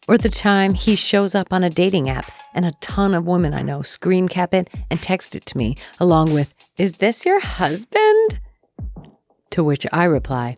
Or 0.09 0.17
the 0.17 0.31
time 0.31 0.73
he 0.73 0.97
shows 0.97 1.35
up 1.35 1.53
on 1.53 1.65
a 1.65 1.71
dating 1.71 2.09
app 2.09 2.31
and 2.55 2.65
a 2.65 2.73
ton 2.81 3.15
of 3.15 3.27
women 3.27 3.53
I 3.53 3.61
know 3.61 3.83
screen 3.83 4.27
cap 4.27 4.55
it 4.55 4.71
and 4.91 5.03
text 5.03 5.35
it 5.35 5.45
to 5.47 5.59
me, 5.59 5.77
along 6.01 6.33
with, 6.33 6.55
Is 6.79 6.97
this 6.97 7.27
your 7.27 7.41
husband? 7.41 8.41
To 9.51 9.63
which 9.63 9.87
I 9.93 10.05
reply, 10.05 10.57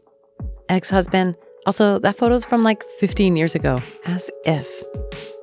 Ex 0.69 0.91
husband. 0.91 1.37
Also, 1.67 1.99
that 1.99 2.17
photo's 2.17 2.45
from 2.45 2.63
like 2.63 2.85
15 2.99 3.37
years 3.37 3.55
ago, 3.57 3.83
as 4.05 4.31
if. 4.45 4.71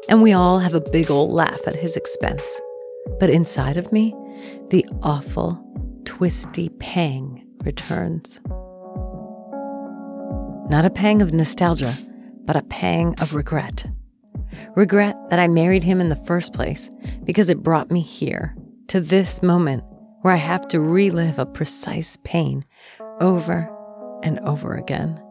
And 0.08 0.22
we 0.22 0.32
all 0.32 0.60
have 0.60 0.74
a 0.74 0.80
big 0.80 1.12
old 1.12 1.32
laugh 1.32 1.60
at 1.68 1.76
his 1.76 1.98
expense. 1.98 2.62
But 3.20 3.30
inside 3.30 3.78
of 3.78 3.92
me, 3.92 4.16
the 4.70 4.86
awful, 5.02 5.62
twisty 6.06 6.70
pang 6.80 7.46
returns. 7.64 8.40
Not 10.70 10.86
a 10.86 10.90
pang 10.90 11.22
of 11.22 11.34
nostalgia, 11.34 11.96
but 12.46 12.56
a 12.56 12.64
pang 12.64 13.16
of 13.22 13.34
regret. 13.34 13.86
Regret 14.76 15.16
that 15.30 15.40
I 15.40 15.48
married 15.48 15.84
him 15.84 16.00
in 16.02 16.10
the 16.10 16.16
first 16.16 16.54
place 16.54 16.90
because 17.24 17.50
it 17.50 17.64
brought 17.64 17.92
me 17.92 18.02
here, 18.02 18.56
to 18.88 19.00
this 19.00 19.44
moment 19.44 19.84
where 20.22 20.34
I 20.34 20.38
have 20.38 20.68
to 20.70 20.80
relive 20.80 21.38
a 21.38 21.46
precise 21.46 22.18
pain 22.24 22.64
over 23.20 23.70
and 24.24 24.40
over 24.42 24.76
again. 24.76 25.23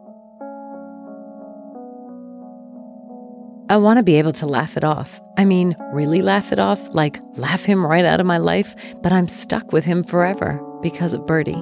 I 3.73 3.77
want 3.77 3.97
to 3.97 4.03
be 4.03 4.19
able 4.19 4.33
to 4.33 4.45
laugh 4.45 4.77
it 4.77 4.83
off. 4.83 5.19
I 5.35 5.45
mean, 5.45 5.75
really 5.93 6.21
laugh 6.21 6.51
it 6.51 6.59
off, 6.59 6.93
like 6.93 7.19
laugh 7.37 7.63
him 7.63 7.83
right 7.83 8.05
out 8.05 8.19
of 8.19 8.25
my 8.27 8.37
life, 8.37 8.75
but 9.01 9.11
I'm 9.11 9.27
stuck 9.27 9.71
with 9.71 9.83
him 9.83 10.03
forever 10.03 10.61
because 10.83 11.15
of 11.15 11.25
Birdie. 11.25 11.59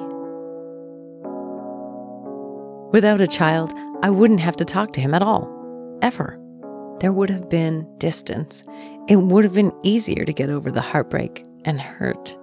Without 2.91 3.21
a 3.21 3.27
child, 3.27 3.71
I 4.03 4.09
wouldn't 4.09 4.41
have 4.41 4.57
to 4.57 4.65
talk 4.65 4.91
to 4.91 4.99
him 4.99 5.13
at 5.13 5.21
all, 5.23 5.49
ever. 6.01 6.37
There 6.99 7.13
would 7.13 7.29
have 7.29 7.49
been 7.49 7.87
distance. 7.97 8.61
It 9.07 9.15
would 9.15 9.45
have 9.45 9.53
been 9.53 9.71
easier 9.81 10.25
to 10.25 10.33
get 10.33 10.49
over 10.49 10.69
the 10.69 10.81
heartbreak 10.81 11.45
and 11.63 11.79
hurt. 11.79 12.35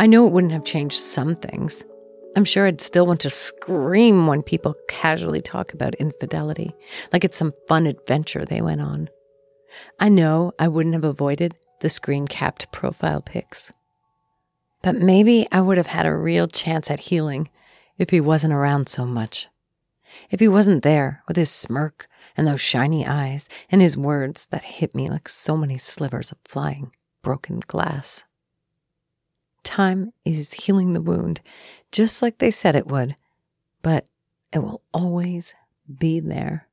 I 0.00 0.08
know 0.08 0.26
it 0.26 0.32
wouldn't 0.32 0.52
have 0.52 0.64
changed 0.64 0.98
some 0.98 1.36
things, 1.36 1.84
I'm 2.36 2.44
sure 2.44 2.66
I'd 2.66 2.82
still 2.82 3.06
want 3.06 3.20
to 3.22 3.30
scream 3.30 4.26
when 4.26 4.42
people 4.42 4.76
casually 4.88 5.40
talk 5.40 5.72
about 5.72 5.94
infidelity, 5.94 6.74
like 7.10 7.24
it's 7.24 7.38
some 7.38 7.54
fun 7.66 7.86
adventure 7.86 8.44
they 8.44 8.60
went 8.60 8.82
on. 8.82 9.08
I 9.98 10.10
know 10.10 10.52
I 10.58 10.68
wouldn't 10.68 10.94
have 10.94 11.04
avoided 11.04 11.54
the 11.80 11.88
screen 11.88 12.28
capped 12.28 12.70
profile 12.72 13.22
pics. 13.22 13.72
But 14.82 14.96
maybe 14.96 15.48
I 15.50 15.62
would 15.62 15.78
have 15.78 15.86
had 15.86 16.04
a 16.04 16.14
real 16.14 16.46
chance 16.46 16.90
at 16.90 17.00
healing 17.00 17.48
if 17.96 18.10
he 18.10 18.20
wasn't 18.20 18.52
around 18.52 18.90
so 18.90 19.06
much. 19.06 19.48
If 20.30 20.38
he 20.38 20.48
wasn't 20.48 20.82
there 20.82 21.22
with 21.26 21.38
his 21.38 21.50
smirk 21.50 22.06
and 22.36 22.46
those 22.46 22.60
shiny 22.60 23.06
eyes 23.06 23.48
and 23.70 23.80
his 23.80 23.96
words 23.96 24.46
that 24.50 24.62
hit 24.62 24.94
me 24.94 25.08
like 25.08 25.30
so 25.30 25.56
many 25.56 25.78
slivers 25.78 26.32
of 26.32 26.38
flying 26.44 26.92
broken 27.22 27.60
glass. 27.66 28.24
Time 29.66 30.12
is 30.24 30.52
healing 30.52 30.92
the 30.92 31.00
wound, 31.00 31.40
just 31.90 32.22
like 32.22 32.38
they 32.38 32.52
said 32.52 32.76
it 32.76 32.86
would, 32.86 33.16
but 33.82 34.08
it 34.52 34.60
will 34.60 34.80
always 34.94 35.54
be 35.98 36.20
there. 36.20 36.68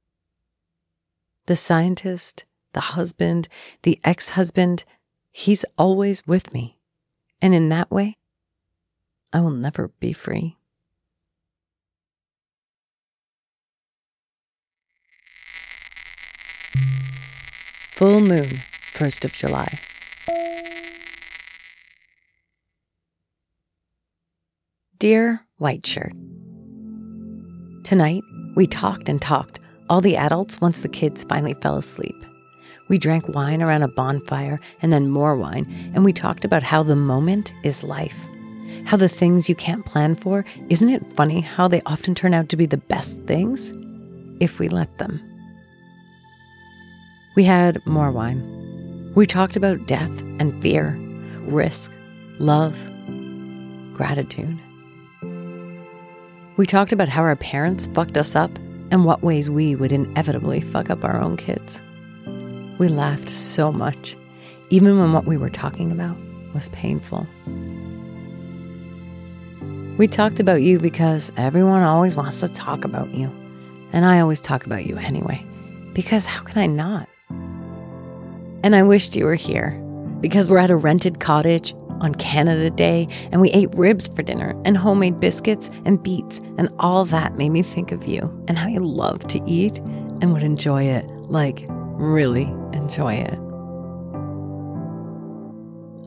The 1.48 1.56
scientist, 1.56 2.44
the 2.74 2.82
husband, 2.82 3.48
the 3.82 4.00
ex 4.04 4.30
husband, 4.30 4.84
he's 5.32 5.66
always 5.76 6.28
with 6.28 6.54
me. 6.54 6.78
And 7.42 7.56
in 7.56 7.70
that 7.70 7.90
way, 7.90 8.16
I 9.34 9.42
will 9.42 9.50
never 9.50 9.88
be 10.00 10.14
free. 10.14 10.56
Full 17.90 18.22
moon, 18.22 18.62
1st 18.94 19.26
of 19.26 19.34
July. 19.34 19.80
Dear 25.04 25.46
White 25.58 25.86
Shirt, 25.86 26.14
Tonight, 27.84 28.24
we 28.56 28.66
talked 28.66 29.10
and 29.10 29.22
talked, 29.22 29.60
all 29.90 30.00
the 30.00 30.16
adults, 30.16 30.62
once 30.62 30.80
the 30.80 30.88
kids 30.88 31.26
finally 31.26 31.56
fell 31.56 31.76
asleep. 31.76 32.16
We 32.88 32.98
drank 32.98 33.28
wine 33.28 33.62
around 33.62 33.82
a 33.82 33.90
bonfire 33.90 34.62
and 34.82 34.94
then 34.94 35.10
more 35.10 35.36
wine, 35.36 35.68
and 35.94 36.06
we 36.06 36.14
talked 36.14 36.46
about 36.46 36.64
how 36.64 36.84
the 36.84 36.96
moment 36.96 37.52
is 37.66 37.84
life. 37.84 38.16
How 38.86 38.96
the 38.96 39.10
things 39.10 39.50
you 39.50 39.56
can't 39.56 39.86
plan 39.86 40.16
for, 40.16 40.46
isn't 40.70 40.88
it 40.88 41.14
funny 41.18 41.42
how 41.42 41.68
they 41.68 41.82
often 41.86 42.16
turn 42.16 42.34
out 42.34 42.48
to 42.48 42.56
be 42.56 42.66
the 42.66 42.78
best 42.78 43.20
things? 43.24 43.74
If 44.40 44.58
we 44.58 44.70
let 44.70 45.00
them. 45.00 45.22
We 47.36 47.44
had 47.44 47.86
more 47.86 48.10
wine. 48.10 49.12
We 49.16 49.28
talked 49.28 49.58
about 49.58 49.86
death 49.86 50.22
and 50.40 50.62
fear, 50.62 50.98
risk, 51.50 51.92
love, 52.40 52.80
gratitude. 53.98 54.58
We 56.56 56.68
talked 56.68 56.94
about 56.94 57.10
how 57.10 57.24
our 57.24 57.36
parents 57.36 57.88
fucked 57.88 58.16
us 58.16 58.36
up 58.36 58.52
and 58.92 59.06
what 59.06 59.24
ways 59.24 59.50
we 59.50 59.76
would 59.76 59.92
inevitably 59.92 60.62
fuck 60.62 60.92
up 60.92 61.04
our 61.04 61.20
own 61.20 61.36
kids. 61.36 61.82
We 62.78 62.90
laughed 62.90 63.28
so 63.28 63.72
much, 63.72 64.16
even 64.70 65.00
when 65.00 65.14
what 65.14 65.26
we 65.26 65.36
were 65.36 65.50
talking 65.50 65.92
about 65.92 66.16
was 66.54 66.70
painful. 66.70 67.26
We 69.98 70.08
talked 70.08 70.40
about 70.40 70.62
you 70.62 70.78
because 70.78 71.32
everyone 71.38 71.82
always 71.82 72.16
wants 72.16 72.40
to 72.42 72.48
talk 72.50 72.86
about 72.86 73.10
you. 73.10 73.32
And 73.92 74.06
I 74.06 74.20
always 74.20 74.42
talk 74.42 74.68
about 74.68 74.86
you 74.86 74.98
anyway, 74.98 75.44
because 75.94 76.26
how 76.26 76.44
can 76.44 76.60
I 76.60 76.68
not? 76.68 77.10
And 78.64 78.76
I 78.76 78.84
wished 78.84 79.16
you 79.16 79.26
were 79.26 79.34
here 79.34 79.72
because 80.22 80.50
we're 80.50 80.60
at 80.60 80.70
a 80.70 80.76
rented 80.76 81.20
cottage 81.20 81.74
on 82.04 82.14
Canada 82.16 82.70
Day, 82.70 83.08
and 83.32 83.42
we 83.42 83.50
ate 83.52 83.74
ribs 83.74 84.08
for 84.08 84.22
dinner 84.22 84.56
and 84.66 84.78
homemade 84.78 85.20
biscuits 85.20 85.72
and 85.86 86.04
beets, 86.04 86.40
and 86.58 86.70
all 86.78 87.06
that 87.06 87.38
made 87.38 87.50
me 87.50 87.64
think 87.64 87.92
of 87.92 88.06
you 88.06 88.22
and 88.48 88.58
how 88.58 88.68
you 88.68 88.82
love 88.82 89.26
to 89.28 89.42
eat 89.50 89.78
and 90.22 90.34
would 90.34 90.44
enjoy 90.44 90.84
it 90.84 91.08
like, 91.30 91.66
really 91.70 92.44
enjoy 92.74 93.14
it. 93.14 93.40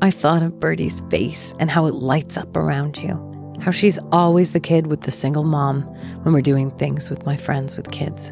I 0.02 0.10
thought 0.10 0.42
of 0.42 0.60
Birdie's 0.60 1.00
face 1.10 1.54
and 1.58 1.70
how 1.70 1.86
it 1.86 1.94
lights 1.94 2.36
up 2.36 2.56
around 2.56 2.98
you. 2.98 3.22
How 3.60 3.70
she's 3.70 3.98
always 4.12 4.52
the 4.52 4.60
kid 4.60 4.86
with 4.86 5.00
the 5.00 5.10
single 5.10 5.42
mom 5.42 5.82
when 6.22 6.34
we're 6.34 6.42
doing 6.42 6.70
things 6.72 7.08
with 7.08 7.24
my 7.24 7.36
friends 7.36 7.76
with 7.76 7.90
kids. 7.90 8.30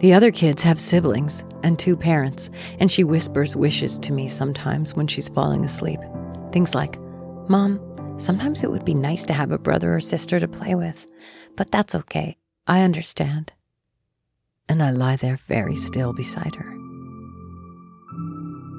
The 0.00 0.12
other 0.12 0.30
kids 0.30 0.62
have 0.62 0.78
siblings 0.78 1.44
and 1.64 1.78
two 1.78 1.96
parents, 1.96 2.50
and 2.78 2.92
she 2.92 3.02
whispers 3.02 3.56
wishes 3.56 3.98
to 4.00 4.12
me 4.12 4.28
sometimes 4.28 4.94
when 4.94 5.06
she's 5.08 5.28
falling 5.30 5.64
asleep. 5.64 5.98
Things 6.52 6.74
like, 6.74 6.98
Mom, 7.48 7.80
sometimes 8.18 8.62
it 8.62 8.70
would 8.70 8.84
be 8.84 8.94
nice 8.94 9.24
to 9.24 9.32
have 9.32 9.50
a 9.50 9.58
brother 9.58 9.94
or 9.94 10.00
sister 10.00 10.40
to 10.40 10.48
play 10.48 10.74
with, 10.74 11.06
but 11.56 11.70
that's 11.70 11.94
okay. 11.94 12.36
I 12.66 12.82
understand. 12.82 13.52
And 14.68 14.82
I 14.82 14.90
lie 14.90 15.16
there 15.16 15.38
very 15.48 15.76
still 15.76 16.12
beside 16.12 16.54
her. 16.54 16.74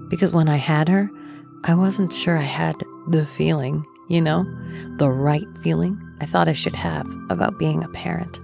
Because 0.10 0.34
when 0.34 0.48
I 0.48 0.58
had 0.58 0.90
her, 0.90 1.10
I 1.64 1.76
wasn't 1.76 2.14
sure 2.14 2.38
I 2.38 2.44
had 2.44 2.76
the 3.10 3.26
feeling, 3.26 3.86
you 4.10 4.22
know, 4.22 4.46
the 4.98 5.10
right 5.10 5.46
feeling 5.62 6.00
I 6.22 6.26
thought 6.26 6.48
I 6.48 6.54
should 6.54 6.76
have 6.76 7.08
about 7.30 7.60
being 7.60 7.84
a 7.84 7.90
parent. 7.90 8.40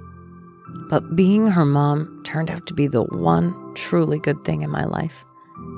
But 0.90 1.16
being 1.16 1.48
her 1.48 1.66
mom 1.66 2.22
turned 2.24 2.52
out 2.52 2.66
to 2.68 2.74
be 2.74 2.88
the 2.88 3.04
one 3.04 3.74
truly 3.76 4.20
good 4.20 4.44
thing 4.44 4.62
in 4.62 4.70
my 4.70 4.86
life, 4.86 5.26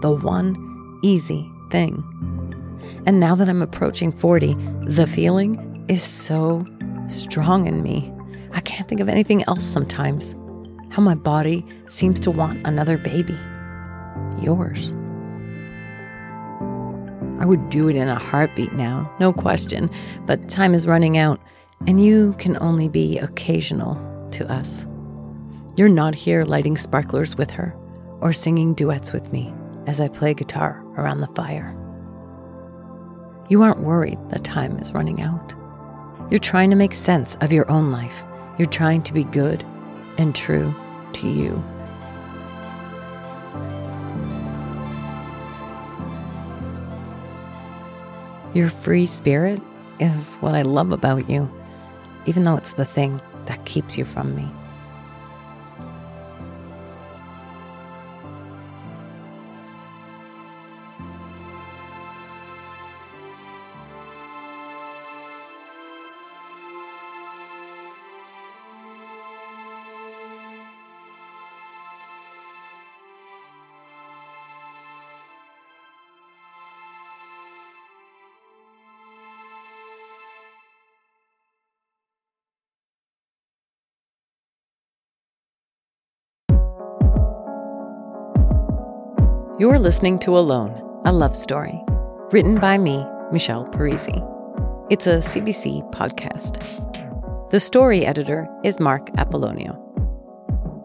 the 0.02 0.12
one 0.12 1.00
easy 1.04 1.50
thing. 1.70 2.04
And 3.06 3.20
now 3.20 3.36
that 3.36 3.50
I'm 3.50 3.62
approaching 3.62 4.12
40, 4.12 4.56
the 4.86 5.08
feeling 5.08 5.86
is 5.88 6.04
so 6.04 6.66
strong 7.08 7.68
in 7.68 7.82
me. 7.82 8.14
I 8.52 8.60
can't 8.62 8.88
think 8.88 9.02
of 9.02 9.10
anything 9.10 9.44
else 9.44 9.64
sometimes. 9.64 10.36
How 10.90 11.02
my 11.02 11.16
body 11.16 11.66
seems 11.88 12.20
to 12.22 12.32
want 12.32 12.66
another 12.66 12.98
baby. 12.98 13.38
Yours. 14.42 14.94
I 17.40 17.46
would 17.46 17.70
do 17.70 17.88
it 17.88 17.96
in 17.96 18.08
a 18.08 18.18
heartbeat 18.18 18.74
now, 18.74 19.14
no 19.20 19.32
question, 19.32 19.92
but 20.26 20.50
time 20.50 20.74
is 20.74 20.88
running 20.88 21.18
out, 21.18 21.40
and 21.86 22.04
you 22.04 22.34
can 22.40 22.58
only 22.60 22.90
be 22.90 23.20
occasional 23.20 23.96
to 24.32 24.52
us. 24.52 24.88
You're 25.76 25.88
not 25.88 26.16
here 26.16 26.44
lighting 26.46 26.78
sparklers 26.78 27.38
with 27.38 27.52
her 27.52 27.76
or 28.22 28.34
singing 28.34 28.74
duets 28.74 29.14
with 29.14 29.32
me 29.32 29.54
as 29.86 30.02
I 30.02 30.08
play 30.08 30.34
guitar 30.34 30.84
around 30.98 31.22
the 31.22 31.28
fire. 31.28 31.77
You 33.50 33.62
aren't 33.62 33.80
worried 33.80 34.20
that 34.30 34.44
time 34.44 34.78
is 34.78 34.94
running 34.94 35.22
out. 35.22 35.54
You're 36.30 36.40
trying 36.40 36.70
to 36.70 36.76
make 36.76 36.94
sense 36.94 37.36
of 37.40 37.54
your 37.54 37.70
own 37.72 37.92
life. 37.92 38.26
You're 38.58 38.68
trying 38.68 39.04
to 39.04 39.14
be 39.14 39.24
good 39.24 39.64
and 40.18 40.36
true 40.36 40.76
to 41.14 41.28
you. 41.30 41.64
Your 48.54 48.70
free 48.70 49.06
spirit 49.06 49.62
is 50.00 50.36
what 50.36 50.54
I 50.54 50.64
love 50.64 50.92
about 50.92 51.30
you, 51.30 51.50
even 52.26 52.44
though 52.44 52.56
it's 52.56 52.74
the 52.74 52.84
thing 52.84 53.22
that 53.46 53.64
keeps 53.64 53.98
you 53.98 54.04
from 54.04 54.36
me. 54.36 54.46
You're 89.78 89.84
listening 89.84 90.18
to 90.22 90.36
Alone, 90.36 90.74
a 91.06 91.12
love 91.12 91.38
story, 91.38 91.80
written 92.32 92.60
by 92.60 92.80
me, 92.80 93.06
Michelle 93.32 93.66
Parisi. 93.66 94.26
It's 94.90 95.06
a 95.06 95.18
CBC 95.18 95.94
podcast. 95.94 96.60
The 97.52 97.60
story 97.60 98.04
editor 98.04 98.48
is 98.64 98.80
Mark 98.80 99.12
Apollonio. 99.18 99.78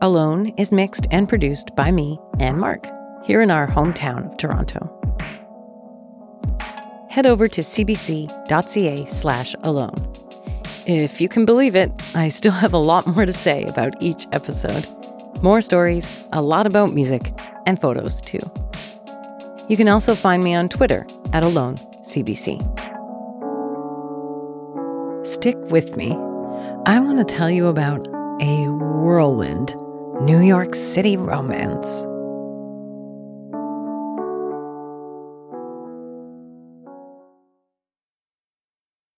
Alone 0.03 0.49
is 0.59 0.73
mixed 0.73 1.07
and 1.11 1.27
produced 1.27 1.75
by 1.75 1.91
me 1.91 2.19
and 2.39 2.59
Mark 2.59 2.87
here 3.25 3.41
in 3.41 3.51
our 3.51 3.67
hometown 3.67 4.31
of 4.31 4.37
Toronto. 4.37 4.87
Head 7.09 7.25
over 7.25 7.49
to 7.49 7.63
cbc.ca 7.63 9.07
slash 9.07 9.55
alone. 9.63 10.15
If 10.87 11.19
you 11.19 11.31
can 11.31 11.47
believe 11.47 11.75
it, 11.75 11.91
I 12.15 12.29
still 12.29 12.53
have 12.53 12.75
a 12.75 12.79
lot 12.93 13.07
more 13.07 13.25
to 13.25 13.33
say 13.33 13.65
about 13.65 14.03
each 14.03 14.27
episode. 14.33 14.87
More 15.43 15.63
stories, 15.63 16.29
a 16.33 16.43
lot 16.43 16.67
about 16.67 16.93
music, 16.93 17.33
and 17.65 17.81
photos 17.81 18.21
too. 18.21 18.41
You 19.73 19.79
can 19.79 19.89
also 19.89 20.15
find 20.15 20.45
me 20.45 20.53
on 20.53 20.69
Twitter 20.69 21.07
at 21.33 21.45
AloneCBC. 21.45 22.61
Stick 25.27 25.57
with 25.71 25.97
me. 25.97 26.11
I 26.85 27.01
want 27.01 27.27
to 27.27 27.35
tell 27.35 27.51
you 27.51 27.69
about 27.69 28.07
a 28.43 28.67
whirlwind 28.69 29.75
New 30.21 30.41
York 30.41 30.75
City 30.75 31.17
romance. 31.17 32.03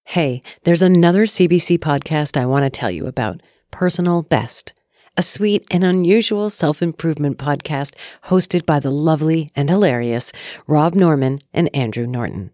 Hey, 0.06 0.40
there's 0.62 0.82
another 0.82 1.26
CBC 1.26 1.80
podcast 1.80 2.40
I 2.40 2.46
want 2.46 2.64
to 2.64 2.70
tell 2.70 2.92
you 2.92 3.08
about 3.08 3.42
Personal 3.72 4.22
Best 4.22 4.72
a 5.16 5.22
sweet 5.22 5.64
and 5.70 5.84
unusual 5.84 6.50
self 6.50 6.82
improvement 6.82 7.38
podcast 7.38 7.94
hosted 8.24 8.66
by 8.66 8.80
the 8.80 8.90
lovely 8.90 9.50
and 9.54 9.70
hilarious 9.70 10.32
Rob 10.66 10.94
Norman 10.94 11.40
and 11.52 11.74
Andrew 11.74 12.06
Norton. 12.06 12.50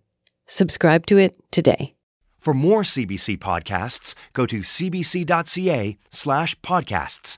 Subscribe 0.46 1.07
to 1.07 1.18
it 1.18 1.37
today. 1.51 1.94
For 2.38 2.55
more 2.55 2.83
CBC 2.83 3.38
podcasts, 3.38 4.14
go 4.33 4.46
to 4.46 4.61
cbc.ca 4.61 5.99
slash 6.11 6.59
podcasts. 6.61 7.37